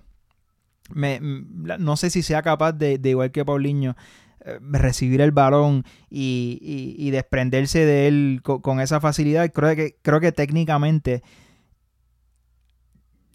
Me, 0.94 1.20
no 1.20 1.96
sé 1.96 2.10
si 2.10 2.22
sea 2.22 2.42
capaz 2.42 2.72
de, 2.72 3.00
igual 3.02 3.32
que 3.32 3.44
Paulinho, 3.44 3.96
eh, 4.44 4.60
recibir 4.70 5.20
el 5.20 5.32
balón 5.32 5.84
y, 6.08 7.10
desprenderse 7.10 7.84
de 7.84 8.06
él 8.06 8.40
con, 8.44 8.60
con, 8.60 8.80
esa 8.80 9.00
facilidad. 9.00 9.50
Creo 9.52 9.74
que, 9.74 9.96
creo 10.00 10.20
que 10.20 10.30
técnicamente 10.30 11.22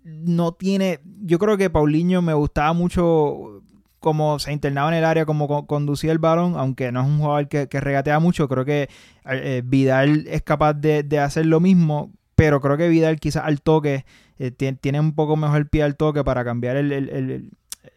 no 0.04 0.54
tiene. 0.54 1.00
Yo 1.22 1.40
creo 1.40 1.58
que 1.58 1.70
Paulinho 1.70 2.22
me 2.22 2.34
gustaba 2.34 2.74
mucho 2.74 3.62
como 4.00 4.38
se 4.40 4.52
internaba 4.52 4.90
en 4.90 4.96
el 4.96 5.06
área, 5.06 5.26
como 5.26 5.66
conducía 5.66 6.12
el 6.12 6.20
balón, 6.20 6.56
aunque 6.58 6.92
no 6.92 7.02
es 7.02 7.08
un 7.08 7.20
jugador 7.20 7.48
que, 7.48 7.68
regatea 7.80 8.20
mucho. 8.20 8.50
Creo 8.50 8.66
que 8.66 8.90
eh, 9.30 9.62
Vidal 9.66 10.26
es 10.28 10.42
capaz 10.42 10.74
de, 10.74 11.06
hacer 11.20 11.46
lo 11.46 11.60
mismo 11.60 12.12
pero 12.36 12.60
creo 12.60 12.78
que 12.78 12.90
Vidal 12.90 13.20
quizás 13.20 13.44
al 13.46 13.62
toque 13.62 14.06
eh, 14.40 14.52
tie- 14.52 14.78
tiene 14.82 15.00
un 15.00 15.14
poco 15.14 15.38
mejor 15.38 15.58
el 15.58 15.68
pie 15.68 15.84
al 15.84 15.96
toque 15.96 16.24
para 16.24 16.44
cambiar 16.44 16.76
el, 16.78 16.92
el- 16.92 17.10
el- 17.10 17.52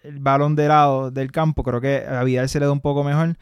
el 0.04 0.18
balón 0.20 0.54
de 0.56 0.68
lado 0.68 1.10
del 1.10 1.32
campo. 1.32 1.62
Creo 1.62 1.80
que 1.80 2.04
a 2.06 2.22
Vidal 2.22 2.48
se 2.48 2.60
le 2.60 2.66
da 2.66 2.72
un 2.72 2.80
poco 2.80 3.02
mejor. 3.02 3.36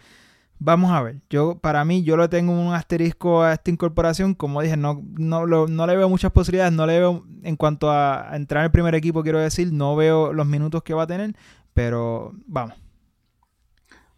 Vamos 0.58 0.92
a 0.92 1.02
ver. 1.02 1.20
Yo, 1.28 1.58
para 1.58 1.84
mí, 1.84 2.04
yo 2.04 2.16
le 2.16 2.28
tengo 2.28 2.52
un 2.52 2.72
asterisco 2.72 3.42
a 3.42 3.52
esta 3.54 3.70
incorporación. 3.70 4.34
Como 4.34 4.62
dije, 4.62 4.76
no, 4.76 5.02
no, 5.18 5.46
lo- 5.46 5.66
no 5.68 5.86
le 5.86 5.96
veo 5.96 6.08
muchas 6.08 6.32
posibilidades. 6.32 6.72
No 6.72 6.86
le 6.86 6.98
veo, 7.00 7.24
en 7.42 7.56
cuanto 7.56 7.90
a, 7.90 8.30
entrar 8.34 8.62
en 8.62 8.66
el 8.66 8.70
primer 8.72 8.94
equipo, 8.94 9.22
quiero 9.22 9.38
decir, 9.40 9.72
no 9.72 9.94
veo 9.96 10.32
los 10.32 10.46
minutos 10.46 10.82
que 10.82 10.94
va 10.94 11.02
a 11.02 11.06
tener. 11.06 11.34
Pero 11.74 12.32
vamos. 12.46 12.76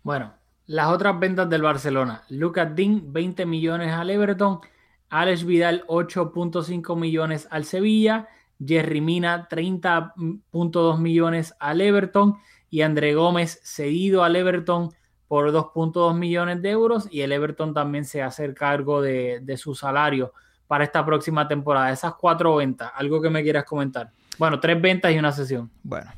Bueno, 0.03 0.35
las 0.67 0.89
otras 0.89 1.19
ventas 1.19 1.49
del 1.51 1.63
Barcelona. 1.63 2.23
Lucas 2.29 2.75
Dean, 2.77 3.13
20 3.13 3.45
millones 3.47 3.93
al 3.93 4.11
Everton. 4.11 4.61
Alex 5.09 5.45
Vidal, 5.45 5.85
8.5 5.89 6.97
millones 6.97 7.49
al 7.51 7.65
Sevilla. 7.65 8.29
Jerry 8.65 9.01
Mina, 9.01 9.49
30.2 9.49 10.99
millones 10.99 11.55
al 11.59 11.81
Everton. 11.81 12.37
Y 12.71 12.83
André 12.83 13.15
Gómez, 13.15 13.61
cedido 13.65 14.23
al 14.23 14.37
Everton 14.37 14.91
por 15.29 15.51
2.2 15.53 16.17
millones 16.17 16.63
de 16.63 16.71
euros. 16.71 17.09
Y 17.11 17.23
el 17.23 17.33
Everton 17.33 17.75
también 17.75 18.05
se 18.05 18.23
hace 18.23 18.53
cargo 18.55 19.01
de, 19.01 19.41
de 19.43 19.57
su 19.57 19.75
salario 19.75 20.33
para 20.67 20.85
esta 20.85 21.05
próxima 21.05 21.47
temporada. 21.49 21.91
Esas 21.91 22.15
cuatro 22.15 22.57
ventas, 22.57 22.91
algo 22.95 23.21
que 23.21 23.31
me 23.31 23.43
quieras 23.43 23.65
comentar. 23.65 24.11
Bueno, 24.39 24.61
tres 24.61 24.81
ventas 24.81 25.13
y 25.13 25.19
una 25.19 25.33
sesión. 25.33 25.71
Bueno, 25.83 26.11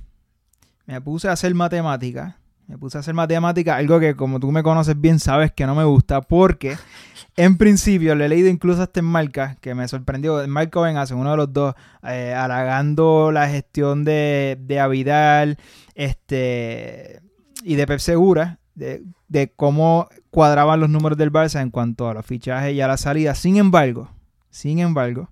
me 0.87 1.01
puse 1.01 1.29
a 1.29 1.33
hacer 1.33 1.55
matemática. 1.55 2.39
Me 2.69 2.77
puse 2.77 2.99
a 2.99 3.01
hacer 3.01 3.15
matemática, 3.15 3.77
algo 3.77 3.99
que 3.99 4.15
como 4.15 4.39
tú 4.39 4.53
me 4.53 4.63
conoces 4.63 5.01
bien 5.01 5.19
sabes 5.19 5.51
que 5.53 5.65
no 5.65 5.75
me 5.75 5.85
gusta, 5.85 6.21
porque 6.21 6.77
en 7.37 7.57
principio 7.57 8.15
le 8.15 8.27
he 8.27 8.29
leído 8.29 8.51
incluso 8.51 8.83
hasta 8.83 9.01
en 9.01 9.07
Marca, 9.07 9.57
que 9.63 9.75
me 9.75 9.89
sorprendió, 9.89 10.37
ven 10.37 10.97
hace 10.99 11.15
uno 11.15 11.31
de 11.31 11.37
los 11.39 11.51
dos, 11.51 11.75
eh, 12.03 12.35
halagando 12.37 13.33
la 13.33 13.49
gestión 13.49 14.05
de, 14.05 14.59
de 14.61 14.81
Avidal 14.81 15.57
este, 15.95 17.23
y 17.63 17.77
de 17.77 17.87
Pep 17.87 18.01
Segura, 18.01 18.59
de, 18.79 19.53
cómo 19.57 20.09
cuadraban 20.31 20.81
los 20.81 20.89
números 20.89 21.19
del 21.19 21.33
Barça 21.33 21.61
en 21.61 21.71
cuanto 21.71 22.09
a 22.09 22.15
los 22.15 22.25
fichajes 22.25 22.75
y 22.75 22.81
a 22.81 22.89
la 22.89 22.97
salida. 22.97 23.35
Sin 23.35 23.57
embargo, 23.57 24.11
sin 24.51 24.79
embargo, 24.79 25.31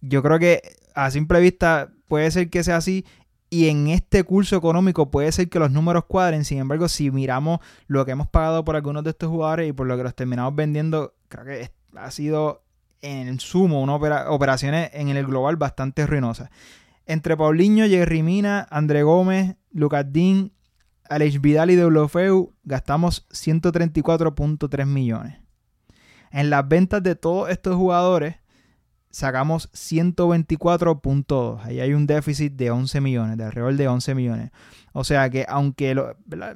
yo 0.00 0.22
creo 0.22 0.38
que 0.38 0.62
a 0.94 1.10
simple 1.10 1.40
vista 1.40 1.90
puede 2.08 2.30
ser 2.30 2.50
que 2.50 2.62
sea 2.62 2.76
así 2.76 3.04
y 3.48 3.68
en 3.68 3.88
este 3.88 4.24
curso 4.24 4.56
económico 4.56 5.10
puede 5.10 5.30
ser 5.32 5.48
que 5.48 5.58
los 5.58 5.70
números 5.70 6.04
cuadren. 6.06 6.44
Sin 6.44 6.58
embargo, 6.58 6.88
si 6.88 7.10
miramos 7.10 7.60
lo 7.86 8.04
que 8.04 8.12
hemos 8.12 8.28
pagado 8.28 8.64
por 8.64 8.76
algunos 8.76 9.04
de 9.04 9.10
estos 9.10 9.28
jugadores 9.28 9.68
y 9.68 9.72
por 9.72 9.86
lo 9.86 9.96
que 9.96 10.02
los 10.02 10.14
terminamos 10.14 10.54
vendiendo, 10.54 11.14
creo 11.28 11.44
que 11.44 11.70
ha 11.96 12.10
sido 12.10 12.62
en 13.02 13.40
sumo 13.40 13.82
una 13.82 13.94
opera- 13.96 14.30
operaciones 14.30 14.90
en 14.94 15.08
el 15.08 15.26
global 15.26 15.56
bastante 15.56 16.06
ruinosas. 16.06 16.50
Entre 17.04 17.36
Paulinho, 17.36 17.86
Jerry 17.86 18.22
Mina, 18.22 18.66
André 18.70 19.02
Gómez, 19.02 19.56
Lucas 19.72 20.06
Dean, 20.08 20.52
Alex 21.08 21.40
Vidal 21.40 21.70
y 21.70 21.76
Deulofeu 21.76 22.52
gastamos 22.64 23.26
134.3 23.30 24.86
millones. 24.86 25.38
En 26.30 26.50
las 26.50 26.66
ventas 26.66 27.02
de 27.02 27.14
todos 27.14 27.50
estos 27.50 27.76
jugadores 27.76 28.36
sacamos 29.12 29.70
124.2. 29.72 31.60
Ahí 31.62 31.80
hay 31.80 31.92
un 31.92 32.06
déficit 32.06 32.54
de 32.54 32.70
11 32.70 33.00
millones, 33.00 33.36
de 33.36 33.44
alrededor 33.44 33.74
de 33.76 33.86
11 33.86 34.14
millones. 34.14 34.50
O 34.92 35.04
sea 35.04 35.30
que 35.30 35.44
aunque 35.48 35.94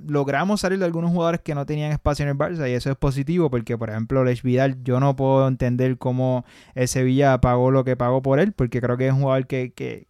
logramos 0.06 0.62
salir 0.62 0.78
de 0.78 0.86
algunos 0.86 1.10
jugadores 1.10 1.42
que 1.42 1.54
no 1.54 1.66
tenían 1.66 1.92
espacio 1.92 2.24
en 2.24 2.30
el 2.30 2.36
Barça, 2.36 2.68
y 2.68 2.72
eso 2.72 2.90
es 2.90 2.96
positivo, 2.96 3.50
porque 3.50 3.78
por 3.78 3.90
ejemplo 3.90 4.24
Lech 4.24 4.42
Vidal, 4.42 4.82
yo 4.82 4.98
no 5.00 5.14
puedo 5.14 5.46
entender 5.46 5.98
cómo 5.98 6.44
el 6.74 6.88
Sevilla 6.88 7.40
pagó 7.40 7.70
lo 7.70 7.84
que 7.84 7.96
pagó 7.96 8.22
por 8.22 8.40
él, 8.40 8.52
porque 8.52 8.80
creo 8.80 8.96
que 8.96 9.06
es 9.06 9.12
un 9.12 9.20
jugador 9.20 9.46
que, 9.46 9.72
que 9.72 10.08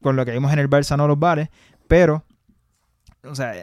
con 0.00 0.16
lo 0.16 0.24
que 0.24 0.32
vimos 0.32 0.52
en 0.52 0.60
el 0.60 0.70
Barça 0.70 0.96
no 0.96 1.08
los 1.08 1.18
vale, 1.18 1.50
pero, 1.88 2.24
o 3.30 3.34
sea, 3.34 3.54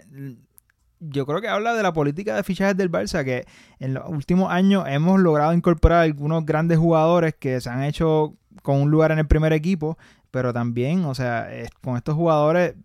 yo 0.99 1.25
creo 1.25 1.41
que 1.41 1.47
habla 1.47 1.73
de 1.73 1.83
la 1.83 1.93
política 1.93 2.35
de 2.35 2.43
fichajes 2.43 2.75
del 2.77 2.91
Barça, 2.91 3.23
que 3.23 3.45
en 3.79 3.93
los 3.93 4.07
últimos 4.09 4.51
años 4.51 4.85
hemos 4.87 5.19
logrado 5.19 5.53
incorporar 5.53 6.03
algunos 6.03 6.45
grandes 6.45 6.77
jugadores 6.77 7.35
que 7.37 7.59
se 7.61 7.69
han 7.69 7.83
hecho 7.83 8.35
con 8.63 8.81
un 8.81 8.89
lugar 8.91 9.11
en 9.11 9.19
el 9.19 9.27
primer 9.27 9.53
equipo, 9.53 9.97
pero 10.31 10.53
también, 10.53 11.05
o 11.05 11.13
sea, 11.13 11.47
con 11.81 11.97
estos 11.97 12.15
jugadores 12.15 12.75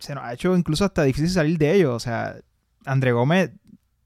se 0.00 0.14
nos 0.14 0.24
ha 0.24 0.32
hecho 0.32 0.56
incluso 0.56 0.84
hasta 0.84 1.04
difícil 1.04 1.30
salir 1.30 1.58
de 1.58 1.72
ellos. 1.74 1.94
O 1.94 2.00
sea, 2.00 2.36
André 2.84 3.12
Gómez 3.12 3.52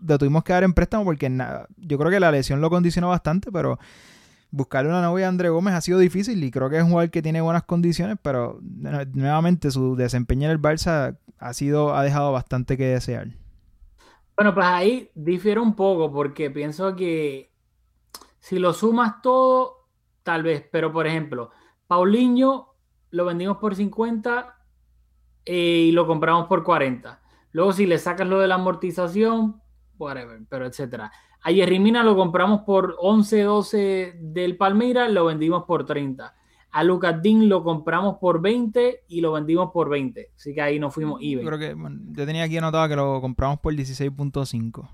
lo 0.06 0.18
tuvimos 0.18 0.44
que 0.44 0.52
dar 0.52 0.62
en 0.64 0.74
préstamo 0.74 1.04
porque 1.04 1.28
na- 1.30 1.66
yo 1.78 1.96
creo 1.98 2.10
que 2.10 2.20
la 2.20 2.30
lesión 2.30 2.60
lo 2.60 2.68
condicionó 2.68 3.08
bastante, 3.08 3.50
pero 3.50 3.78
buscarle 4.50 4.90
una 4.90 5.00
novia 5.02 5.26
a 5.26 5.28
André 5.30 5.48
Gómez 5.48 5.74
ha 5.74 5.80
sido 5.80 5.98
difícil 5.98 6.42
y 6.44 6.50
creo 6.50 6.68
que 6.70 6.76
es 6.76 6.82
un 6.82 6.90
jugador 6.90 7.10
que 7.10 7.22
tiene 7.22 7.40
buenas 7.40 7.62
condiciones, 7.64 8.18
pero 8.22 8.60
nu- 8.62 8.90
nuevamente 9.14 9.70
su 9.70 9.96
desempeño 9.96 10.44
en 10.44 10.50
el 10.52 10.60
Barça 10.60 11.16
ha 11.48 11.54
sido 11.54 11.94
ha 11.94 12.02
dejado 12.02 12.32
bastante 12.32 12.76
que 12.76 12.86
desear. 12.86 13.28
Bueno, 14.36 14.54
pues 14.54 14.66
ahí 14.66 15.10
difiere 15.14 15.60
un 15.60 15.74
poco 15.74 16.12
porque 16.12 16.50
pienso 16.50 16.94
que 16.94 17.50
si 18.38 18.58
lo 18.58 18.72
sumas 18.72 19.22
todo, 19.22 19.88
tal 20.22 20.42
vez, 20.42 20.64
pero 20.70 20.92
por 20.92 21.06
ejemplo, 21.06 21.50
Paulinho 21.86 22.74
lo 23.10 23.24
vendimos 23.24 23.56
por 23.56 23.74
50 23.74 24.56
eh, 25.46 25.54
y 25.54 25.92
lo 25.92 26.06
compramos 26.06 26.46
por 26.46 26.62
40. 26.62 27.22
Luego 27.52 27.72
si 27.72 27.86
le 27.86 27.98
sacas 27.98 28.28
lo 28.28 28.38
de 28.38 28.48
la 28.48 28.56
amortización, 28.56 29.62
whatever, 29.98 30.40
pero 30.48 30.66
etcétera. 30.66 31.10
A 31.42 31.50
Jerry 31.50 31.78
Mina 31.78 32.02
lo 32.02 32.16
compramos 32.16 32.62
por 32.62 32.96
11, 32.98 33.42
12 33.42 34.18
del 34.20 34.56
Palmeiras, 34.56 35.10
lo 35.10 35.24
vendimos 35.24 35.64
por 35.64 35.86
30. 35.86 36.34
A 36.76 36.84
Lucas 36.84 37.22
Dean 37.22 37.48
lo 37.48 37.64
compramos 37.64 38.18
por 38.18 38.42
20 38.42 39.04
y 39.08 39.22
lo 39.22 39.32
vendimos 39.32 39.70
por 39.72 39.88
20. 39.88 40.32
Así 40.36 40.54
que 40.54 40.60
ahí 40.60 40.78
nos 40.78 40.92
fuimos 40.92 41.20
even. 41.22 41.46
creo 41.46 41.58
que 41.58 41.72
bueno, 41.72 41.98
yo 42.10 42.26
tenía 42.26 42.44
aquí 42.44 42.58
anotado 42.58 42.86
que 42.86 42.96
lo 42.96 43.18
compramos 43.22 43.60
por 43.60 43.72
16.5. 43.72 44.86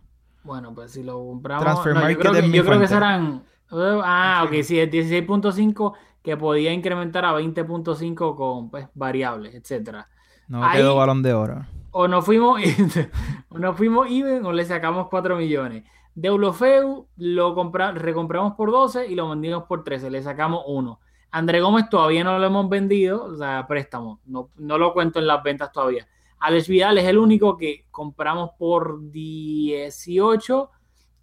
Bueno, 0.45 0.73
pues 0.73 0.93
si 0.93 1.03
lo 1.03 1.19
compramos. 1.19 1.65
Transfer 1.65 1.95
no, 1.95 1.99
yo 1.99 2.05
Market 2.05 2.21
creo 2.21 2.33
que, 2.35 2.51
yo 2.53 2.65
creo 2.65 2.79
que 2.79 2.87
serán. 2.87 3.43
Ah, 3.73 4.45
ok, 4.47 4.63
sí, 4.63 4.79
es 4.79 4.93
16.5 4.93 5.95
que 6.23 6.37
podía 6.37 6.73
incrementar 6.73 7.25
a 7.25 7.33
20.5 7.33 8.37
con 8.37 8.71
pues, 8.71 8.87
variables, 8.95 9.53
etcétera. 9.57 10.09
No 10.47 10.65
Ahí- 10.65 10.79
quedó 10.79 10.95
balón 10.95 11.25
de 11.25 11.35
oro. 11.35 11.67
O 11.91 12.07
nos 12.07 12.25
fuimos, 12.25 12.61
o 13.49 13.59
nos 13.59 13.77
fuimos 13.77 14.07
even 14.09 14.47
o 14.47 14.53
le 14.53 14.65
sacamos 14.65 15.09
4 15.11 15.35
millones. 15.35 15.83
Deulofeu 16.15 17.09
lo 17.17 17.55
compra, 17.57 17.91
recompramos 17.91 18.53
por 18.53 18.71
12 18.71 19.09
y 19.09 19.17
lo 19.17 19.29
vendimos 19.29 19.65
por 19.65 19.83
13, 19.83 20.11
le 20.11 20.23
sacamos 20.23 20.63
1. 20.69 21.01
André 21.33 21.61
Gómez 21.61 21.89
todavía 21.89 22.23
no 22.25 22.39
lo 22.39 22.47
hemos 22.47 22.69
vendido, 22.69 23.25
o 23.25 23.37
sea, 23.37 23.67
préstamo, 23.67 24.21
no, 24.27 24.51
no 24.57 24.79
lo 24.79 24.93
cuento 24.93 25.19
en 25.19 25.27
las 25.27 25.43
ventas 25.43 25.73
todavía. 25.73 26.07
Alex 26.39 26.69
Vidal 26.69 26.99
es 26.99 27.05
el 27.07 27.19
único 27.19 27.57
que 27.57 27.87
compramos 27.91 28.51
por 28.59 29.11
18 29.11 30.71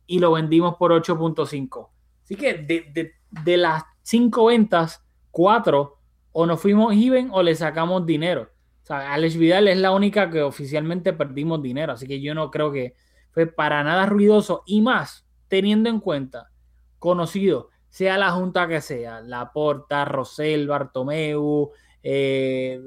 y 0.08 0.20
lo 0.20 0.32
vendimos 0.32 0.76
por 0.76 0.92
8.5. 0.92 1.90
Así 2.24 2.36
que 2.36 2.54
de, 2.56 2.92
de- 2.94 3.14
de 3.30 3.58
las 3.58 3.84
5 4.02 4.46
ventas, 4.46 5.04
4 5.32 5.98
o 6.32 6.46
nos 6.46 6.60
fuimos 6.62 6.94
even 6.96 7.30
o 7.32 7.44
le 7.44 7.54
sacamos 7.56 8.06
dinero. 8.06 8.50
O 8.84 8.86
sea, 8.86 9.14
Alex 9.14 9.36
Vidal 9.38 9.68
es 9.68 9.78
la 9.78 9.92
única 9.92 10.30
que 10.32 10.42
oficialmente 10.42 11.14
perdimos 11.14 11.62
dinero, 11.62 11.94
así 11.94 12.08
que 12.08 12.20
yo 12.22 12.34
no 12.34 12.50
creo 12.50 12.72
que 12.72 12.96
fue 13.32 13.46
para 13.46 13.84
nada 13.84 14.08
ruidoso 14.08 14.64
y 14.66 14.82
más 14.82 15.28
teniendo 15.48 15.90
en 15.90 16.00
cuenta, 16.00 16.50
conocido, 16.98 17.70
sea 17.90 18.18
la 18.18 18.32
junta 18.32 18.68
que 18.68 18.82
sea, 18.82 19.22
Laporta, 19.22 20.06
Rosell, 20.06 20.68
Bartomeu, 20.68 21.72
eh, 22.04 22.80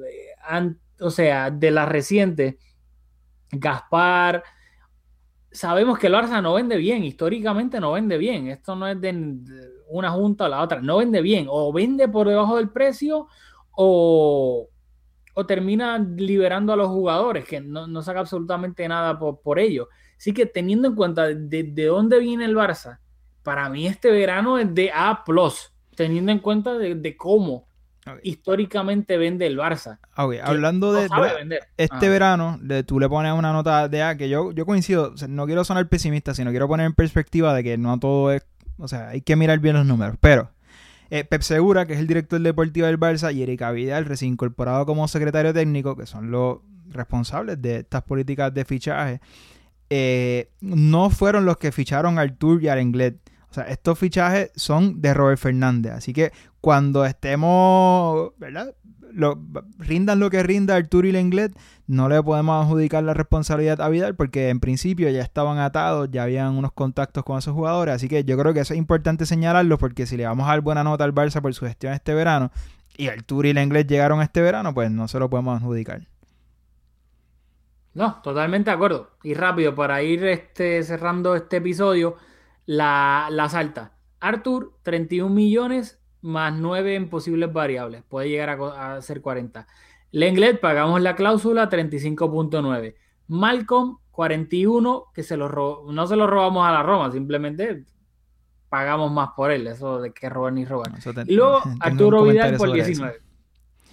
o 1.01 1.11
sea, 1.11 1.51
de 1.51 1.71
las 1.71 1.89
recientes, 1.89 2.57
Gaspar, 3.51 4.43
sabemos 5.51 5.99
que 5.99 6.07
el 6.07 6.15
Barça 6.15 6.41
no 6.43 6.55
vende 6.55 6.77
bien, 6.77 7.05
históricamente 7.05 7.81
no 7.81 7.93
vende 7.93 8.17
bien, 8.17 8.49
esto 8.49 8.75
no 8.75 8.89
es 8.89 9.01
de, 9.01 9.13
de 9.13 9.71
una 9.89 10.11
junta 10.11 10.47
o 10.47 10.49
la 10.49 10.63
otra, 10.63 10.81
no 10.81 10.99
vende 10.99 11.21
bien, 11.21 11.47
o 11.51 11.73
vende 11.73 12.09
por 12.09 12.29
debajo 12.29 12.57
del 12.57 12.71
precio 12.71 13.29
o, 13.73 14.69
o 15.35 15.47
termina 15.47 15.99
liberando 15.99 16.73
a 16.73 16.77
los 16.77 16.89
jugadores, 16.89 17.45
que 17.45 17.61
no, 17.61 17.87
no 17.87 18.03
saca 18.03 18.21
absolutamente 18.21 18.87
nada 18.89 19.19
por, 19.19 19.41
por 19.41 19.59
ello. 19.59 19.89
Así 20.17 20.33
que 20.33 20.47
teniendo 20.47 20.89
en 20.89 20.95
cuenta 20.95 21.27
de, 21.27 21.63
de 21.65 21.87
dónde 21.87 22.19
viene 22.19 22.45
el 22.45 22.57
Barça, 22.57 23.01
para 23.43 23.69
mí 23.69 23.87
este 23.87 24.11
verano 24.11 24.59
es 24.59 24.75
de 24.75 24.91
A, 24.93 25.25
teniendo 25.97 26.33
en 26.33 26.39
cuenta 26.39 26.79
de, 26.79 26.95
de 26.95 27.17
cómo 27.17 27.67
históricamente 28.23 29.17
vende 29.17 29.47
el 29.47 29.59
Barça. 29.59 29.99
Que 30.17 30.41
hablando 30.43 30.93
de, 30.93 31.09
vender. 31.39 31.61
este 31.77 32.07
Ah. 32.07 32.11
verano, 32.11 32.61
tú 32.87 32.99
le 32.99 33.09
pones 33.09 33.33
una 33.33 33.53
nota 33.53 33.89
de 33.89 34.03
A 34.03 34.17
que 34.17 34.29
yo, 34.29 34.53
yo 34.53 34.67
coincido, 34.67 35.13
o 35.15 35.17
sea, 35.17 35.29
no 35.29 35.47
quiero 35.47 35.65
sonar 35.65 35.89
pesimista, 35.89 36.35
sino 36.35 36.51
quiero 36.51 36.69
poner 36.69 36.87
en 36.87 36.95
perspectiva 36.95 37.55
de 37.55 37.63
que 37.63 37.79
no 37.79 37.99
todo 38.01 38.33
es, 38.33 38.45
o 38.79 38.89
sea, 38.89 39.11
hay 39.11 39.21
que 39.21 39.37
mirar 39.37 39.59
bien 39.61 39.77
los 39.77 39.87
números, 39.87 40.17
pero 40.21 40.51
eh, 41.11 41.25
Pep 41.25 41.43
Segura, 41.43 41.87
que 41.87 41.93
es 41.93 41.99
el 42.01 42.07
director 42.07 42.41
deportivo 42.41 42.87
del 42.87 42.99
Barça, 42.99 43.33
y 43.33 43.43
Erika 43.43 43.71
Vidal, 43.71 44.05
recién 44.07 44.33
incorporado 44.33 44.87
como 44.87 45.07
secretario 45.09 45.53
técnico, 45.53 45.97
que 45.97 46.07
son 46.07 46.31
los 46.31 46.59
responsables 46.89 47.61
de 47.63 47.77
estas 47.81 48.03
políticas 48.03 48.53
de 48.53 48.65
fichaje, 48.65 49.21
eh, 49.91 50.51
no 50.61 51.11
fueron 51.11 51.45
los 51.45 51.59
que 51.59 51.71
ficharon 51.71 52.19
al 52.19 52.37
Tour 52.37 52.63
y 52.63 52.69
al 52.69 52.79
Englet. 52.79 53.19
O 53.53 53.55
sea, 53.55 53.65
estos 53.65 53.99
fichajes 53.99 54.51
son 54.57 55.03
de 55.03 55.13
Robert 55.13 55.39
Fernández. 55.39 55.93
Así 55.93 56.15
que 56.15 56.33
cuando 56.63 57.05
estemos, 57.05 58.33
¿verdad? 58.39 58.75
Rindan 59.79 60.21
lo 60.21 60.31
que 60.31 60.43
rinda 60.43 60.75
Arturo 60.75 61.07
y 61.07 61.13
Lenglet, 61.13 61.55
no 61.87 62.09
le 62.09 62.23
podemos 62.23 62.65
adjudicar 62.65 63.05
la 63.05 63.13
responsabilidad 63.13 63.83
a 63.83 63.91
Vidal 63.91 64.17
porque 64.17 64.49
en 64.49 64.59
principio 64.59 65.11
ya 65.11 65.21
estaban 65.21 65.59
atados, 65.59 66.09
ya 66.11 66.23
habían 66.23 66.57
unos 66.57 66.73
contactos 66.73 67.25
con 67.25 67.37
esos 67.37 67.53
jugadores. 67.53 67.95
Así 67.95 68.09
que 68.09 68.25
yo 68.25 68.39
creo 68.39 68.55
que 68.55 68.61
eso 68.61 68.73
es 68.73 68.79
importante 68.79 69.27
señalarlo 69.27 69.77
porque 69.77 70.07
si 70.07 70.17
le 70.17 70.25
vamos 70.25 70.47
a 70.47 70.53
dar 70.53 70.63
buena 70.63 70.83
nota 70.83 71.05
al 71.05 71.15
Barça 71.15 71.43
por 71.43 71.53
su 71.53 71.67
gestión 71.67 71.93
este 71.93 72.15
verano 72.15 72.51
y 72.97 73.09
Arturo 73.09 73.47
y 73.47 73.53
Lenglet 73.53 73.87
llegaron 73.87 74.23
este 74.23 74.41
verano, 74.41 74.73
pues 74.73 74.91
no 74.91 75.09
se 75.09 75.19
lo 75.19 75.29
podemos 75.29 75.61
adjudicar. 75.61 76.09
No, 77.93 78.23
totalmente 78.23 78.71
de 78.71 78.77
acuerdo. 78.77 79.11
Y 79.23 79.35
rápido, 79.35 79.75
para 79.75 80.03
ir 80.03 80.25
este, 80.25 80.83
cerrando 80.83 81.35
este 81.35 81.59
episodio, 81.59 82.17
la, 82.67 83.29
la 83.31 83.49
salta. 83.49 83.93
Arthur, 84.21 84.73
31 84.83 85.35
millones 85.35 86.03
más 86.23 86.55
9 86.55 86.95
en 86.95 87.11
posibles 87.11 87.53
variables. 87.53 88.03
Puede 88.09 88.29
llegar 88.29 88.59
a, 88.61 89.03
ser 89.03 89.21
40. 89.21 89.67
Lenglet, 90.13 90.61
pagamos 90.61 91.01
la 91.03 91.17
cláusula 91.17 91.69
35.9. 91.69 92.95
Malcolm, 93.29 93.99
41, 94.13 95.07
que 95.13 95.23
se 95.23 95.37
lo 95.37 95.85
no 95.91 96.07
se 96.07 96.17
lo 96.17 96.27
robamos 96.27 96.67
a 96.67 96.73
la 96.73 96.83
Roma, 96.83 97.11
simplemente 97.11 97.85
pagamos 98.69 99.11
más 99.11 99.31
por 99.37 99.51
él. 99.51 99.67
Eso 99.67 100.01
de 100.01 100.13
que 100.13 100.29
robar 100.29 100.53
ni 100.53 100.65
robar. 100.65 100.93
y 101.27 101.35
luego 101.35 101.61
Arturo 101.81 102.23
Vidal 102.25 102.57
por 102.57 102.73
19. 102.73 103.21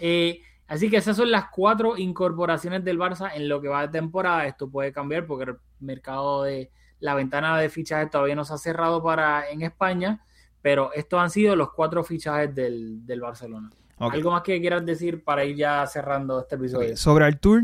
Eh, 0.02 0.42
así 0.68 0.90
que 0.90 0.98
esas 0.98 1.18
son 1.18 1.32
las 1.32 1.46
cuatro 1.50 1.98
incorporaciones 1.98 2.84
del 2.84 3.00
Barça 3.00 3.32
en 3.34 3.50
lo 3.50 3.62
que 3.62 3.68
va 3.68 3.82
de 3.82 4.00
temporada. 4.00 4.46
Esto 4.46 4.70
puede 4.70 4.92
cambiar 4.92 5.26
porque 5.26 5.52
el 5.52 5.58
mercado 5.80 6.44
de 6.44 6.70
la 7.00 7.16
ventana 7.16 7.58
de 7.60 7.70
fichajes 7.70 8.10
todavía 8.10 8.36
no 8.36 8.46
se 8.46 8.54
ha 8.54 8.58
cerrado 8.58 9.02
para 9.02 9.50
en 9.50 9.62
España, 9.62 10.22
pero 10.62 10.92
estos 10.94 11.20
han 11.20 11.30
sido 11.30 11.56
los 11.56 11.72
cuatro 11.72 12.04
fichajes 12.04 12.54
del, 12.54 13.02
Barcelona. 13.22 13.70
¿Algo 13.98 14.32
más 14.32 14.44
que 14.44 14.60
quieras 14.62 14.86
decir 14.86 15.24
para 15.24 15.44
ir 15.44 15.58
ya 15.58 15.86
cerrando 15.88 16.40
este 16.40 16.56
episodio? 16.56 16.96
Sobre 16.96 17.26
Artur, 17.26 17.64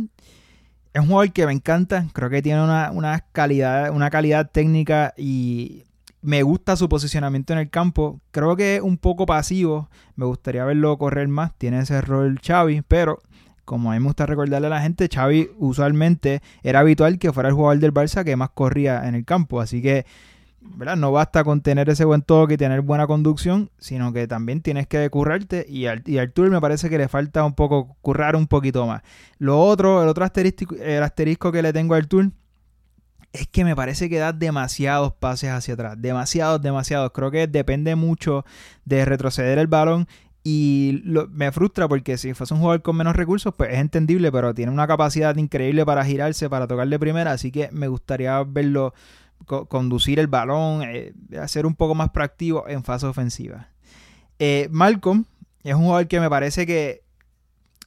es 0.93 1.01
un 1.01 1.07
jugador 1.07 1.33
que 1.33 1.45
me 1.45 1.53
encanta, 1.53 2.07
creo 2.13 2.29
que 2.29 2.41
tiene 2.41 2.63
una, 2.63 3.25
calidad, 3.31 3.91
una 3.91 4.09
calidad 4.09 4.49
técnica 4.51 5.13
y 5.17 5.83
me 6.21 6.41
gusta 6.43 6.75
su 6.75 6.89
posicionamiento 6.89 7.53
en 7.53 7.59
el 7.59 7.69
campo. 7.69 8.21
Creo 8.31 8.55
que 8.55 8.77
es 8.77 8.81
un 8.81 8.97
poco 8.97 9.25
pasivo, 9.25 9.89
me 10.15 10.25
gustaría 10.25 10.65
verlo 10.65 10.97
correr 10.97 11.27
más, 11.27 11.53
tiene 11.57 11.79
ese 11.79 12.01
rol 12.01 12.39
Xavi, 12.41 12.81
pero 12.81 13.19
como 13.65 13.91
a 13.91 13.95
mí 13.95 13.99
me 13.99 14.05
gusta 14.05 14.25
recordarle 14.25 14.67
a 14.67 14.69
la 14.69 14.81
gente, 14.81 15.09
Xavi 15.13 15.49
usualmente 15.57 16.41
era 16.63 16.79
habitual 16.79 17.19
que 17.19 17.33
fuera 17.33 17.49
el 17.49 17.55
jugador 17.55 17.79
del 17.79 17.93
Barça 17.93 18.23
que 18.23 18.35
más 18.35 18.51
corría 18.51 19.07
en 19.07 19.15
el 19.15 19.25
campo. 19.25 19.59
Así 19.59 19.81
que, 19.81 20.05
¿verdad? 20.61 20.95
No 20.95 21.11
basta 21.11 21.43
con 21.43 21.61
tener 21.61 21.89
ese 21.89 22.05
buen 22.05 22.21
toque 22.21 22.53
y 22.53 22.57
tener 22.57 22.81
buena 22.81 23.07
conducción, 23.07 23.71
sino 23.77 24.13
que 24.13 24.27
también 24.27 24.61
tienes 24.61 24.87
que 24.87 25.09
currarte. 25.09 25.65
Y, 25.67 25.87
al, 25.87 26.03
y 26.05 26.19
Artur 26.19 26.49
me 26.49 26.61
parece 26.61 26.89
que 26.89 26.97
le 26.97 27.07
falta 27.07 27.43
un 27.43 27.53
poco, 27.53 27.97
currar 28.01 28.35
un 28.35 28.47
poquito 28.47 28.85
más. 28.85 29.01
Lo 29.39 29.59
otro, 29.59 30.03
el 30.03 30.07
otro 30.07 30.23
asterisco, 30.23 30.75
el 30.75 31.03
asterisco 31.03 31.51
que 31.51 31.61
le 31.61 31.73
tengo 31.73 31.95
a 31.95 31.97
Artur 31.97 32.31
es 33.33 33.47
que 33.47 33.65
me 33.65 33.75
parece 33.75 34.09
que 34.09 34.17
da 34.17 34.31
demasiados 34.31 35.13
pases 35.13 35.49
hacia 35.49 35.73
atrás. 35.73 35.95
Demasiados, 35.97 36.61
demasiados. 36.61 37.11
Creo 37.13 37.31
que 37.31 37.47
depende 37.47 37.95
mucho 37.95 38.45
de 38.85 39.03
retroceder 39.03 39.57
el 39.57 39.67
balón 39.67 40.07
y 40.47 41.01
me 41.31 41.51
frustra 41.51 41.87
porque 41.87 42.19
si 42.19 42.35
fuese 42.35 42.53
un 42.53 42.59
jugador 42.59 42.83
con 42.83 42.95
menos 42.95 43.15
recursos, 43.15 43.51
pues 43.57 43.73
es 43.73 43.79
entendible, 43.79 44.31
pero 44.31 44.53
tiene 44.53 44.71
una 44.71 44.85
capacidad 44.85 45.35
increíble 45.37 45.83
para 45.87 46.05
girarse, 46.05 46.51
para 46.51 46.67
tocar 46.67 46.87
de 46.87 46.99
primera, 46.99 47.31
así 47.31 47.51
que 47.51 47.67
me 47.71 47.87
gustaría 47.87 48.43
verlo 48.43 48.93
conducir 49.67 50.19
el 50.19 50.27
balón, 50.27 50.83
eh, 50.83 51.13
hacer 51.41 51.65
un 51.65 51.73
poco 51.73 51.95
más 51.95 52.11
proactivo 52.11 52.67
en 52.67 52.83
fase 52.83 53.07
ofensiva. 53.07 53.69
Eh, 54.37 54.67
Malcolm 54.69 55.25
es 55.63 55.73
un 55.73 55.81
jugador 55.81 56.07
que 56.07 56.19
me 56.19 56.29
parece 56.29 56.67
que 56.67 57.01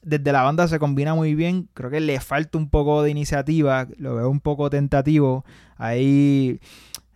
desde 0.01 0.29
la 0.33 0.43
banda 0.43 0.67
se 0.67 0.79
combina 0.79 1.15
muy 1.15 1.35
bien, 1.35 1.69
creo 1.73 1.89
que 1.89 2.01
le 2.01 2.19
falta 2.19 2.57
un 2.57 2.69
poco 2.69 3.03
de 3.03 3.11
iniciativa, 3.11 3.87
lo 3.97 4.15
veo 4.15 4.29
un 4.29 4.41
poco 4.41 4.69
tentativo, 4.69 5.45
ahí 5.77 6.59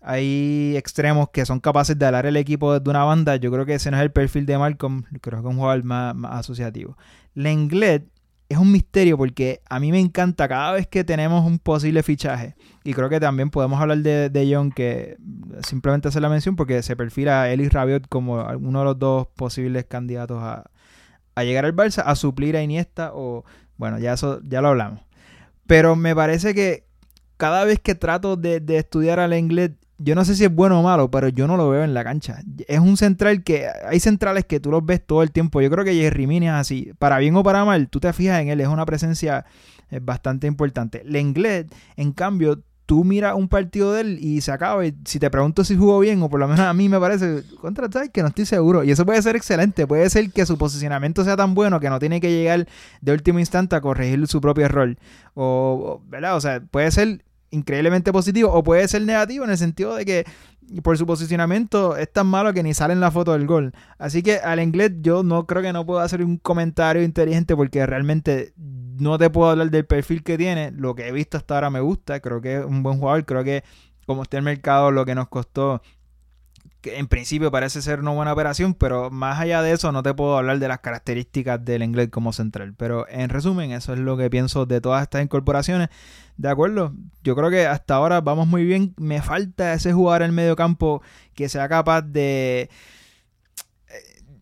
hay 0.03 0.75
extremos 0.75 1.29
que 1.29 1.45
son 1.45 1.59
capaces 1.59 1.97
de 1.97 2.05
alar 2.05 2.25
el 2.25 2.35
equipo 2.35 2.77
de 2.77 2.89
una 2.89 3.05
banda. 3.05 3.37
Yo 3.37 3.51
creo 3.51 3.65
que 3.65 3.75
ese 3.75 3.89
no 3.89 3.97
es 3.97 4.03
el 4.03 4.11
perfil 4.11 4.45
de 4.45 4.57
Malcolm. 4.57 5.03
Creo 5.21 5.41
que 5.41 5.47
es 5.47 5.53
un 5.53 5.57
jugador 5.57 5.83
más, 5.83 6.15
asociativo. 6.29 6.97
Lenglet 7.33 8.05
es 8.49 8.57
un 8.57 8.71
misterio 8.71 9.17
porque 9.17 9.61
a 9.69 9.79
mí 9.79 9.91
me 9.91 9.99
encanta 9.99 10.47
cada 10.49 10.73
vez 10.73 10.87
que 10.87 11.05
tenemos 11.05 11.45
un 11.45 11.57
posible 11.57 12.03
fichaje. 12.03 12.55
Y 12.83 12.93
creo 12.93 13.09
que 13.09 13.21
también 13.21 13.49
podemos 13.49 13.79
hablar 13.79 13.99
de, 13.99 14.29
de 14.29 14.53
John, 14.53 14.71
que 14.71 15.17
simplemente 15.65 16.09
hace 16.09 16.19
la 16.19 16.29
mención 16.29 16.57
porque 16.57 16.83
se 16.83 16.97
perfila 16.97 17.43
a 17.43 17.51
Ellis 17.51 17.71
Rabiot 17.71 18.07
como 18.09 18.45
uno 18.59 18.79
de 18.79 18.85
los 18.85 18.99
dos 18.99 19.27
posibles 19.27 19.85
candidatos 19.85 20.43
a, 20.43 20.65
llegar 21.43 21.63
al 21.63 21.75
Barça, 21.75 22.03
a 22.05 22.15
suplir 22.15 22.57
a 22.57 22.61
Iniesta 22.61 23.11
o... 23.13 23.45
Bueno, 23.77 23.97
ya 23.99 24.13
eso 24.13 24.41
ya 24.43 24.61
lo 24.61 24.67
hablamos. 24.67 24.99
Pero 25.65 25.95
me 25.95 26.13
parece 26.13 26.53
que 26.53 26.85
cada 27.37 27.63
vez 27.63 27.79
que 27.79 27.95
trato 27.95 28.35
de, 28.35 28.59
de 28.59 28.77
estudiar 28.77 29.19
al 29.19 29.31
Lenglet 29.31 29.77
yo 29.97 30.15
no 30.15 30.25
sé 30.25 30.35
si 30.35 30.43
es 30.43 30.53
bueno 30.53 30.79
o 30.79 30.83
malo, 30.83 31.09
pero 31.11 31.29
yo 31.29 31.47
no 31.47 31.57
lo 31.57 31.69
veo 31.69 31.83
en 31.83 31.93
la 31.93 32.03
cancha. 32.03 32.41
Es 32.67 32.79
un 32.79 32.97
central 32.97 33.43
que 33.43 33.67
hay 33.87 33.99
centrales 33.99 34.45
que 34.45 34.59
tú 34.59 34.71
los 34.71 34.85
ves 34.85 35.05
todo 35.05 35.23
el 35.23 35.31
tiempo. 35.31 35.61
Yo 35.61 35.69
creo 35.69 35.85
que 35.85 35.93
Jerry 35.93 36.27
Mini 36.27 36.47
es 36.47 36.53
así. 36.53 36.91
Para 36.99 37.19
bien 37.19 37.35
o 37.35 37.43
para 37.43 37.63
mal, 37.63 37.89
tú 37.89 37.99
te 37.99 38.11
fijas 38.11 38.41
en 38.41 38.49
él, 38.49 38.61
es 38.61 38.67
una 38.67 38.85
presencia 38.85 39.45
eh, 39.91 39.99
bastante 40.01 40.47
importante. 40.47 41.03
Lenglet, 41.05 41.73
en 41.95 42.11
cambio, 42.11 42.61
tú 42.85 43.03
miras 43.03 43.35
un 43.35 43.47
partido 43.47 43.93
de 43.93 44.01
él 44.01 44.19
y 44.21 44.41
se 44.41 44.51
acaba. 44.51 44.85
Y 44.85 44.95
si 45.05 45.19
te 45.19 45.29
pregunto 45.29 45.63
si 45.63 45.75
jugó 45.75 45.99
bien, 45.99 46.21
o 46.21 46.29
por 46.29 46.39
lo 46.39 46.47
menos 46.47 46.61
a 46.61 46.73
mí 46.73 46.89
me 46.89 46.99
parece, 46.99 47.43
contra 47.61 47.87
que 48.09 48.21
no 48.21 48.27
estoy 48.29 48.45
seguro. 48.45 48.83
Y 48.83 48.91
eso 48.91 49.05
puede 49.05 49.21
ser 49.21 49.35
excelente. 49.35 49.87
Puede 49.87 50.09
ser 50.09 50.31
que 50.31 50.45
su 50.45 50.57
posicionamiento 50.57 51.23
sea 51.23 51.37
tan 51.37 51.53
bueno 51.53 51.79
que 51.79 51.89
no 51.89 51.99
tiene 51.99 52.19
que 52.19 52.31
llegar 52.31 52.67
de 53.01 53.11
último 53.11 53.39
instante 53.39 53.75
a 53.75 53.81
corregir 53.81 54.27
su 54.27 54.41
propio 54.41 54.65
error. 54.65 54.97
O, 55.33 56.01
¿verdad? 56.07 56.35
O 56.35 56.41
sea, 56.41 56.61
puede 56.61 56.91
ser 56.91 57.23
increíblemente 57.53 58.11
positivo 58.11 58.51
o 58.51 58.63
puede 58.63 58.87
ser 58.87 59.03
negativo 59.03 59.45
en 59.45 59.51
el 59.51 59.57
sentido 59.57 59.95
de 59.95 60.05
que 60.05 60.25
por 60.81 60.97
su 60.97 61.05
posicionamiento 61.05 61.95
es 61.97 62.11
tan 62.11 62.27
malo 62.27 62.53
que 62.53 62.63
ni 62.63 62.73
sale 62.73 62.93
en 62.93 62.99
la 62.99 63.11
foto 63.11 63.33
del 63.33 63.45
gol. 63.45 63.73
Así 63.97 64.23
que 64.23 64.37
al 64.37 64.59
inglés 64.59 64.91
yo 65.01 65.23
no 65.23 65.45
creo 65.45 65.61
que 65.61 65.73
no 65.73 65.85
puedo 65.85 65.99
hacer 65.99 66.23
un 66.23 66.37
comentario 66.37 67.03
inteligente 67.03 67.55
porque 67.55 67.85
realmente 67.85 68.53
no 68.57 69.17
te 69.17 69.29
puedo 69.29 69.51
hablar 69.51 69.69
del 69.69 69.85
perfil 69.85 70.23
que 70.23 70.37
tiene. 70.37 70.71
Lo 70.71 70.95
que 70.95 71.07
he 71.07 71.11
visto 71.11 71.37
hasta 71.37 71.55
ahora 71.55 71.69
me 71.69 71.79
gusta, 71.79 72.19
creo 72.19 72.41
que 72.41 72.57
es 72.57 72.65
un 72.65 72.81
buen 72.83 72.99
jugador, 72.99 73.25
creo 73.25 73.43
que 73.43 73.63
como 74.05 74.23
está 74.23 74.37
el 74.37 74.43
mercado 74.43 74.91
lo 74.91 75.05
que 75.05 75.15
nos 75.15 75.27
costó 75.27 75.81
que 76.83 76.99
en 76.99 77.07
principio 77.07 77.49
parece 77.49 77.81
ser 77.81 78.01
una 78.01 78.11
buena 78.11 78.33
operación, 78.33 78.73
pero 78.73 79.09
más 79.09 79.39
allá 79.39 79.61
de 79.61 79.71
eso 79.71 79.93
no 79.93 80.03
te 80.03 80.13
puedo 80.13 80.37
hablar 80.37 80.59
de 80.59 80.67
las 80.67 80.81
características 80.81 81.63
del 81.63 81.81
inglés 81.81 82.09
como 82.09 82.33
central. 82.33 82.73
Pero 82.77 83.07
en 83.07 83.29
resumen, 83.29 83.71
eso 83.71 83.93
es 83.93 83.99
lo 83.99 84.17
que 84.17 84.29
pienso 84.29 84.65
de 84.65 84.81
todas 84.81 85.01
estas 85.01 85.23
incorporaciones. 85.23 85.87
De 86.35 86.49
acuerdo, 86.49 86.93
yo 87.23 87.37
creo 87.37 87.49
que 87.49 87.65
hasta 87.67 87.95
ahora 87.95 88.19
vamos 88.19 88.47
muy 88.47 88.65
bien. 88.65 88.93
Me 88.97 89.21
falta 89.21 89.73
ese 89.73 89.93
jugador 89.93 90.23
en 90.23 90.35
medio 90.35 90.57
campo 90.57 91.01
que 91.33 91.47
sea 91.47 91.69
capaz 91.69 92.01
de 92.01 92.69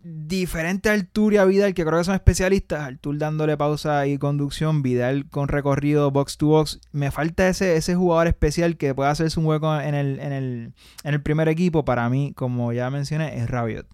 diferente 0.03 0.89
a 0.89 0.93
Artur 0.93 1.33
y 1.33 1.37
a 1.37 1.45
Vidal, 1.45 1.73
que 1.73 1.85
creo 1.85 1.99
que 1.99 2.03
son 2.03 2.15
especialistas, 2.15 2.81
Artur 2.81 3.17
dándole 3.17 3.57
pausa 3.57 4.07
y 4.07 4.17
conducción, 4.17 4.81
Vidal 4.81 5.29
con 5.29 5.47
recorrido 5.47 6.11
box 6.11 6.37
to 6.37 6.47
box, 6.47 6.81
me 6.91 7.11
falta 7.11 7.47
ese, 7.47 7.75
ese 7.75 7.95
jugador 7.95 8.27
especial 8.27 8.77
que 8.77 8.95
pueda 8.95 9.11
hacerse 9.11 9.39
un 9.39 9.45
hueco 9.45 9.79
en 9.79 9.95
el, 9.95 10.19
en 10.19 10.31
el, 10.31 10.73
en 11.03 11.13
el 11.13 11.21
primer 11.21 11.47
equipo, 11.47 11.85
para 11.85 12.09
mí, 12.09 12.33
como 12.35 12.73
ya 12.73 12.89
mencioné, 12.89 13.37
es 13.37 13.49
Rabiot. 13.49 13.87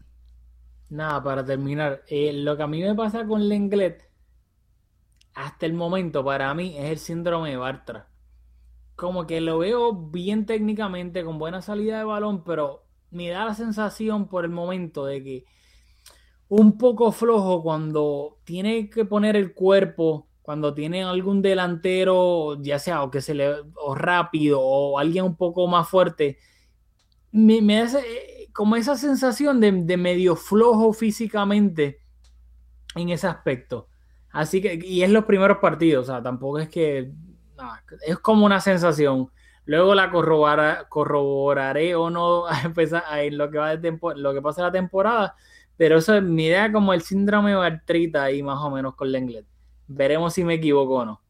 Nada, 0.90 1.22
para 1.22 1.44
terminar, 1.44 2.04
eh, 2.08 2.32
lo 2.34 2.56
que 2.56 2.64
a 2.64 2.68
mí 2.68 2.82
me 2.82 2.96
pasa 2.96 3.26
con 3.26 3.50
Lenglet, 3.50 4.10
hasta 5.34 5.66
el 5.66 5.74
momento, 5.74 6.24
para 6.24 6.54
mí, 6.54 6.78
es 6.78 6.92
el 6.92 6.98
síndrome 6.98 7.52
de 7.52 7.58
Bartra. 7.58 8.08
Como 8.96 9.28
que 9.28 9.42
lo 9.42 9.60
veo 9.60 9.94
bien 9.94 10.46
técnicamente, 10.46 11.24
con 11.24 11.38
buena 11.38 11.62
salida 11.62 12.00
de 12.00 12.06
balón, 12.06 12.44
pero 12.44 12.86
me 13.12 13.30
da 13.30 13.46
la 13.46 13.54
sensación 13.54 14.28
por 14.28 14.46
el 14.46 14.52
momento 14.52 15.06
de 15.06 15.24
que 15.24 15.46
un 16.50 16.78
poco 16.78 17.12
flojo 17.12 17.62
cuando 17.62 18.38
tiene 18.44 18.90
que 18.90 19.06
poner 19.06 19.36
el 19.36 19.54
cuerpo, 19.54 20.28
cuando 20.42 20.74
tiene 20.74 21.04
algún 21.04 21.42
delantero, 21.42 22.62
ya 22.62 22.80
sea 22.80 23.04
o 23.04 23.12
que 23.12 23.22
se 23.22 23.34
le 23.34 23.54
o 23.76 23.96
rápido 23.96 24.62
o 24.62 24.98
alguien 24.98 25.26
un 25.26 25.36
poco 25.36 25.68
más 25.68 25.90
fuerte, 25.90 26.38
me, 27.32 27.62
me 27.62 27.82
hace 27.82 28.00
eh, 28.00 28.50
como 28.54 28.76
esa 28.78 28.96
sensación 28.96 29.60
de, 29.60 29.98
medio 29.98 30.36
flojo 30.36 30.94
físicamente 30.94 32.02
en 32.96 33.10
ese 33.10 33.28
aspecto. 33.28 33.90
Así 34.32 34.62
que, 34.62 34.80
y 34.82 35.04
es 35.04 35.10
los 35.10 35.26
primeros 35.26 35.58
partidos, 35.58 36.10
o 36.10 36.14
sea, 36.14 36.24
tampoco 36.24 36.60
es 36.60 36.70
que 36.70 37.12
es 38.06 38.18
como 38.20 38.46
una 38.46 38.62
sensación. 38.62 39.30
Luego 39.66 39.96
la 39.96 40.10
corroboraré 40.90 41.96
o 41.96 42.10
no 42.10 42.48
a 42.48 42.62
empezar 42.62 43.04
en 43.20 43.38
lo 43.38 43.52
que 43.52 43.58
va 43.58 43.76
de 43.76 44.00
lo 44.16 44.34
que 44.34 44.42
pasa 44.42 44.62
la 44.64 44.72
temporada 44.72 45.36
pero 45.78 45.98
eso 45.98 46.16
es 46.16 46.24
mi 46.24 46.46
idea 46.46 46.72
como 46.72 46.94
el 46.94 47.02
síndrome 47.02 47.52
de 47.52 47.66
artrita 47.66 48.24
ahí 48.24 48.44
más 48.44 48.60
o 48.60 48.70
menos 48.70 48.96
con 48.96 49.12
Lenglet. 49.12 49.46
Veremos 49.88 50.34
si 50.34 50.44
me 50.44 50.56
equivoco 50.56 50.96
o 50.96 51.06
no. 51.06 51.22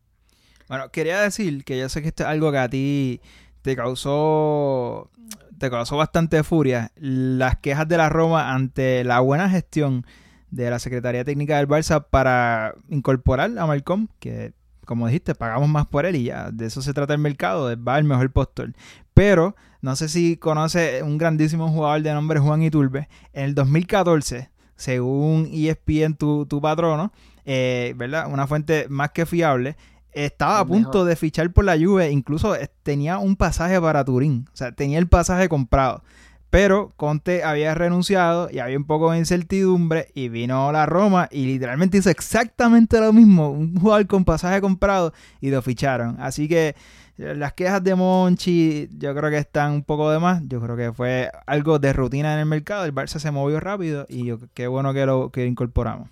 Bueno, 0.67 0.89
quería 0.91 1.21
decir 1.21 1.63
que 1.63 1.77
yo 1.77 1.87
sé 1.89 2.01
que 2.01 2.09
esto 2.09 2.23
es 2.23 2.29
algo 2.29 2.51
que 2.51 2.57
a 2.57 2.69
ti 2.69 3.21
te 3.61 3.75
causó 3.75 5.09
te 5.57 5.69
causó 5.69 5.97
bastante 5.97 6.43
furia 6.43 6.91
las 6.95 7.57
quejas 7.57 7.87
de 7.87 7.97
la 7.97 8.09
Roma 8.09 8.53
ante 8.53 9.03
la 9.03 9.19
buena 9.19 9.49
gestión 9.49 10.05
de 10.51 10.69
la 10.69 10.79
Secretaría 10.79 11.25
Técnica 11.25 11.57
del 11.57 11.67
Barça 11.67 12.05
para 12.09 12.75
incorporar 12.89 13.57
a 13.57 13.65
Malcolm, 13.65 14.07
que 14.19 14.53
como 14.85 15.07
dijiste, 15.07 15.35
pagamos 15.35 15.67
más 15.67 15.85
por 15.85 16.05
él 16.05 16.15
y 16.15 16.23
ya, 16.23 16.49
de 16.51 16.67
eso 16.67 16.81
se 16.81 16.93
trata 16.93 17.13
el 17.13 17.19
mercado, 17.19 17.75
va 17.83 17.97
el 17.97 18.05
mejor 18.05 18.31
postor. 18.31 18.73
Pero, 19.13 19.55
no 19.87 19.95
sé 19.95 20.09
si 20.09 20.35
conoce 20.35 21.01
un 21.01 21.17
grandísimo 21.17 21.69
jugador 21.69 22.01
de 22.01 22.13
nombre 22.13 22.41
Juan 22.41 22.61
Iturbe, 22.61 23.07
en 23.31 23.45
el 23.45 23.55
2014, 23.55 24.49
según 24.75 25.49
ESPN, 25.49 26.15
tu, 26.15 26.45
tu 26.45 26.59
patrono, 26.59 27.13
eh, 27.45 27.93
¿verdad? 27.95 28.27
Una 28.29 28.47
fuente 28.47 28.87
más 28.89 29.11
que 29.11 29.25
fiable, 29.25 29.77
estaba 30.11 30.59
a 30.59 30.65
punto 30.65 31.05
de 31.05 31.15
fichar 31.15 31.53
por 31.53 31.63
la 31.63 31.77
Juve, 31.77 32.11
incluso 32.11 32.53
eh, 32.53 32.69
tenía 32.83 33.17
un 33.17 33.37
pasaje 33.37 33.79
para 33.79 34.03
Turín, 34.03 34.49
o 34.51 34.57
sea, 34.57 34.73
tenía 34.73 34.99
el 34.99 35.07
pasaje 35.07 35.47
comprado. 35.47 36.03
Pero 36.49 36.91
Conte 36.97 37.45
había 37.45 37.73
renunciado 37.73 38.49
y 38.51 38.59
había 38.59 38.77
un 38.77 38.85
poco 38.85 39.11
de 39.11 39.19
incertidumbre 39.19 40.09
y 40.15 40.27
vino 40.27 40.69
la 40.73 40.85
Roma 40.85 41.29
y 41.31 41.45
literalmente 41.45 41.97
hizo 41.97 42.09
exactamente 42.09 42.99
lo 42.99 43.13
mismo, 43.13 43.51
un 43.51 43.79
jugador 43.79 44.05
con 44.07 44.25
pasaje 44.25 44.59
comprado 44.59 45.13
y 45.39 45.49
lo 45.49 45.61
ficharon. 45.61 46.17
Así 46.19 46.49
que 46.49 46.75
las 47.17 47.53
quejas 47.53 47.83
de 47.83 47.95
Monchi 47.95 48.89
yo 48.97 49.15
creo 49.15 49.29
que 49.29 49.37
están 49.37 49.73
un 49.73 49.83
poco 49.83 50.09
de 50.11 50.19
más. 50.19 50.41
Yo 50.47 50.61
creo 50.61 50.77
que 50.77 50.93
fue 50.93 51.31
algo 51.45 51.79
de 51.79 51.93
rutina 51.93 52.33
en 52.33 52.39
el 52.39 52.45
mercado. 52.45 52.85
El 52.85 52.93
Barça 52.93 53.19
se 53.19 53.31
movió 53.31 53.59
rápido 53.59 54.05
y 54.07 54.25
yo, 54.25 54.37
qué 54.53 54.67
bueno 54.67 54.93
que 54.93 55.05
lo 55.05 55.31
que 55.31 55.45
incorporamos. 55.45 56.09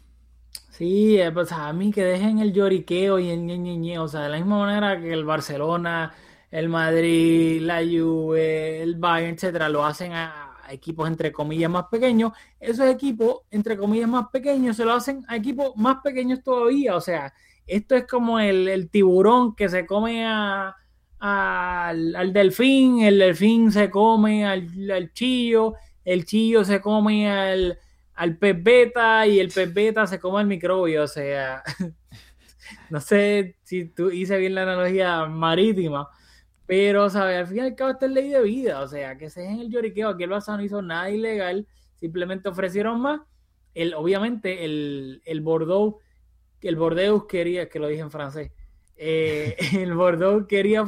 Sí, 0.70 1.18
eh, 1.20 1.32
pues 1.32 1.52
a 1.52 1.72
mí 1.72 1.92
que 1.92 2.04
dejen 2.04 2.40
el 2.40 2.52
lloriqueo 2.52 3.20
y 3.20 3.30
el 3.30 3.46
ñe, 3.46 3.98
O 4.00 4.08
sea, 4.08 4.22
de 4.22 4.30
la 4.30 4.38
misma 4.38 4.60
manera 4.60 5.00
que 5.00 5.14
el 5.14 5.24
Barcelona 5.24 6.14
el 6.52 6.70
Madrid, 6.70 7.62
la 7.62 7.82
Juve, 7.84 8.82
el 8.82 8.96
Bayern, 8.96 9.34
etcétera, 9.34 9.68
lo 9.68 9.84
hacen 9.86 10.14
a, 10.14 10.42
equipos 10.70 11.08
entre 11.08 11.32
comillas 11.32 11.70
más 11.70 11.86
pequeños, 11.92 12.32
esos 12.60 12.88
equipos 12.88 13.42
entre 13.52 13.78
comillas 13.78 14.10
más 14.10 14.30
pequeños 14.30 14.76
se 14.78 14.84
lo 14.84 14.94
hacen 14.94 15.24
a 15.28 15.36
equipos 15.36 15.74
más 15.76 15.98
pequeños 16.04 16.42
todavía. 16.44 16.96
O 16.96 17.02
sea, 17.02 17.34
esto 17.68 17.96
es 17.96 18.08
como 18.08 18.40
el, 18.40 18.90
tiburón 18.90 19.56
que 19.56 19.70
se 19.70 19.86
come 19.86 20.26
a, 20.26 20.76
al, 21.26 22.34
delfín, 22.34 23.04
el 23.04 23.20
delfín 23.20 23.72
se 23.72 23.90
come 23.90 24.46
al, 24.46 25.12
chillo, 25.14 25.74
el 26.04 26.26
chillo 26.26 26.64
se 26.64 26.82
come 26.82 27.30
al, 27.30 27.78
al 28.14 28.38
pez 28.38 28.64
beta 28.64 29.26
y 29.28 29.40
el 29.40 29.50
pez 29.50 29.74
beta 29.74 30.08
se 30.08 30.20
come 30.20 30.40
al 30.40 30.48
microbio. 30.48 31.04
O 31.04 31.08
sea, 31.08 31.64
no 32.90 33.00
sé 33.00 33.58
si 33.64 33.86
tú 33.86 34.12
hice 34.12 34.38
bien 34.38 34.56
la 34.56 34.64
analogía 34.64 35.26
marítima 35.26 36.10
pero, 36.66 37.10
¿sabes? 37.10 37.38
Al 37.38 37.48
fin 37.48 37.58
y 37.58 37.60
al 37.62 37.76
cabo, 37.76 37.92
esta 37.92 38.06
es 38.06 38.12
ley 38.12 38.30
de 38.30 38.42
vida. 38.42 38.82
O 38.82 38.88
sea, 38.88 39.18
que 39.18 39.30
se 39.30 39.42
dejen 39.42 39.60
el 39.60 39.70
lloriqueo. 39.70 40.10
Aquí 40.10 40.24
el 40.24 40.30
no 40.30 40.62
hizo 40.62 40.82
nada 40.82 41.10
ilegal. 41.10 41.68
Simplemente 41.96 42.50
ofrecieron 42.50 43.00
más. 43.02 43.22
El, 43.74 43.94
obviamente, 43.94 44.66
el, 44.66 45.22
el 45.26 45.42
Bordeaux, 45.42 45.98
el 46.62 46.76
Bordeaux 46.76 47.28
quería, 47.28 47.70
que 47.70 47.80
lo 47.80 47.88
dije 47.88 48.02
en 48.02 48.12
francés, 48.12 48.52
eh, 48.98 49.56
el 49.74 49.94
Bordeaux 49.94 50.48
quería, 50.48 50.84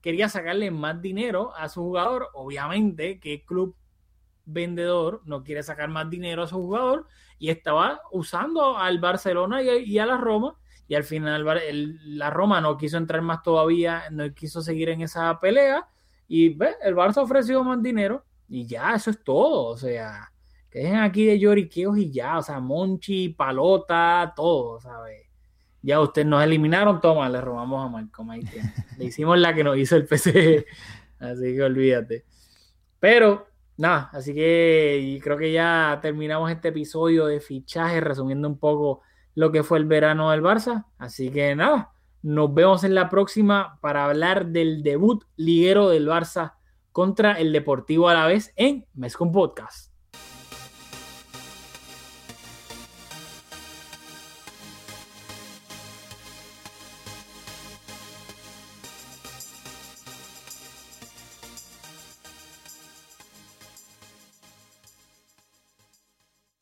quería 0.00 0.28
sacarle 0.28 0.70
más 0.70 1.00
dinero 1.00 1.54
a 1.56 1.68
su 1.68 1.82
jugador. 1.82 2.28
Obviamente, 2.34 3.20
que 3.20 3.44
club 3.44 3.76
vendedor 4.44 5.22
no 5.24 5.44
quiere 5.44 5.62
sacar 5.62 5.88
más 5.88 6.10
dinero 6.10 6.42
a 6.42 6.46
su 6.46 6.56
jugador 6.56 7.06
y 7.38 7.50
estaba 7.50 8.00
usando 8.10 8.76
al 8.76 8.98
Barcelona 8.98 9.62
y 9.62 9.98
a 9.98 10.06
la 10.06 10.16
Roma 10.16 10.56
y 10.90 10.96
al 10.96 11.04
final 11.04 11.46
la 12.04 12.30
Roma 12.30 12.60
no 12.60 12.76
quiso 12.76 12.96
entrar 12.96 13.22
más 13.22 13.44
todavía, 13.44 14.10
no 14.10 14.34
quiso 14.34 14.60
seguir 14.60 14.88
en 14.88 15.02
esa 15.02 15.38
pelea 15.38 15.86
y 16.26 16.48
ve, 16.48 16.74
el 16.82 16.96
Barça 16.96 17.18
ofreció 17.18 17.62
más 17.62 17.80
dinero 17.80 18.24
y 18.48 18.66
ya, 18.66 18.96
eso 18.96 19.10
es 19.10 19.22
todo, 19.22 19.66
o 19.66 19.76
sea, 19.76 20.32
que 20.68 20.80
dejen 20.80 20.98
aquí 20.98 21.24
de 21.26 21.38
lloriqueos 21.38 21.96
y 21.96 22.10
ya, 22.10 22.38
o 22.38 22.42
sea, 22.42 22.58
Monchi, 22.58 23.28
Palota, 23.28 24.32
todo, 24.34 24.80
¿sabes? 24.80 25.29
Ya 25.82 26.00
ustedes 26.00 26.26
nos 26.26 26.42
eliminaron, 26.42 27.00
toma, 27.00 27.28
le 27.28 27.40
robamos 27.40 27.86
a 27.86 27.88
Malcolm, 27.88 28.30
ahí 28.30 28.42
Le 28.98 29.04
hicimos 29.04 29.38
la 29.38 29.54
que 29.54 29.64
nos 29.64 29.76
hizo 29.78 29.96
el 29.96 30.06
PC, 30.06 30.66
así 31.18 31.54
que 31.54 31.62
olvídate. 31.62 32.24
Pero, 32.98 33.46
nada, 33.76 34.10
así 34.12 34.34
que 34.34 35.18
creo 35.22 35.38
que 35.38 35.52
ya 35.52 35.98
terminamos 36.02 36.50
este 36.50 36.68
episodio 36.68 37.26
de 37.26 37.40
fichaje, 37.40 38.00
resumiendo 38.00 38.46
un 38.46 38.58
poco 38.58 39.00
lo 39.34 39.50
que 39.50 39.62
fue 39.62 39.78
el 39.78 39.86
verano 39.86 40.30
del 40.30 40.42
Barça. 40.42 40.84
Así 40.98 41.30
que 41.30 41.54
nada, 41.56 41.92
nos 42.22 42.52
vemos 42.52 42.84
en 42.84 42.94
la 42.94 43.08
próxima 43.08 43.78
para 43.80 44.04
hablar 44.04 44.46
del 44.46 44.82
debut 44.82 45.24
liguero 45.36 45.88
del 45.88 46.06
Barça 46.06 46.54
contra 46.92 47.32
el 47.32 47.52
Deportivo 47.52 48.08
a 48.08 48.14
la 48.14 48.26
vez 48.26 48.52
en 48.56 48.86
Mescon 48.94 49.32
Podcast. 49.32 49.89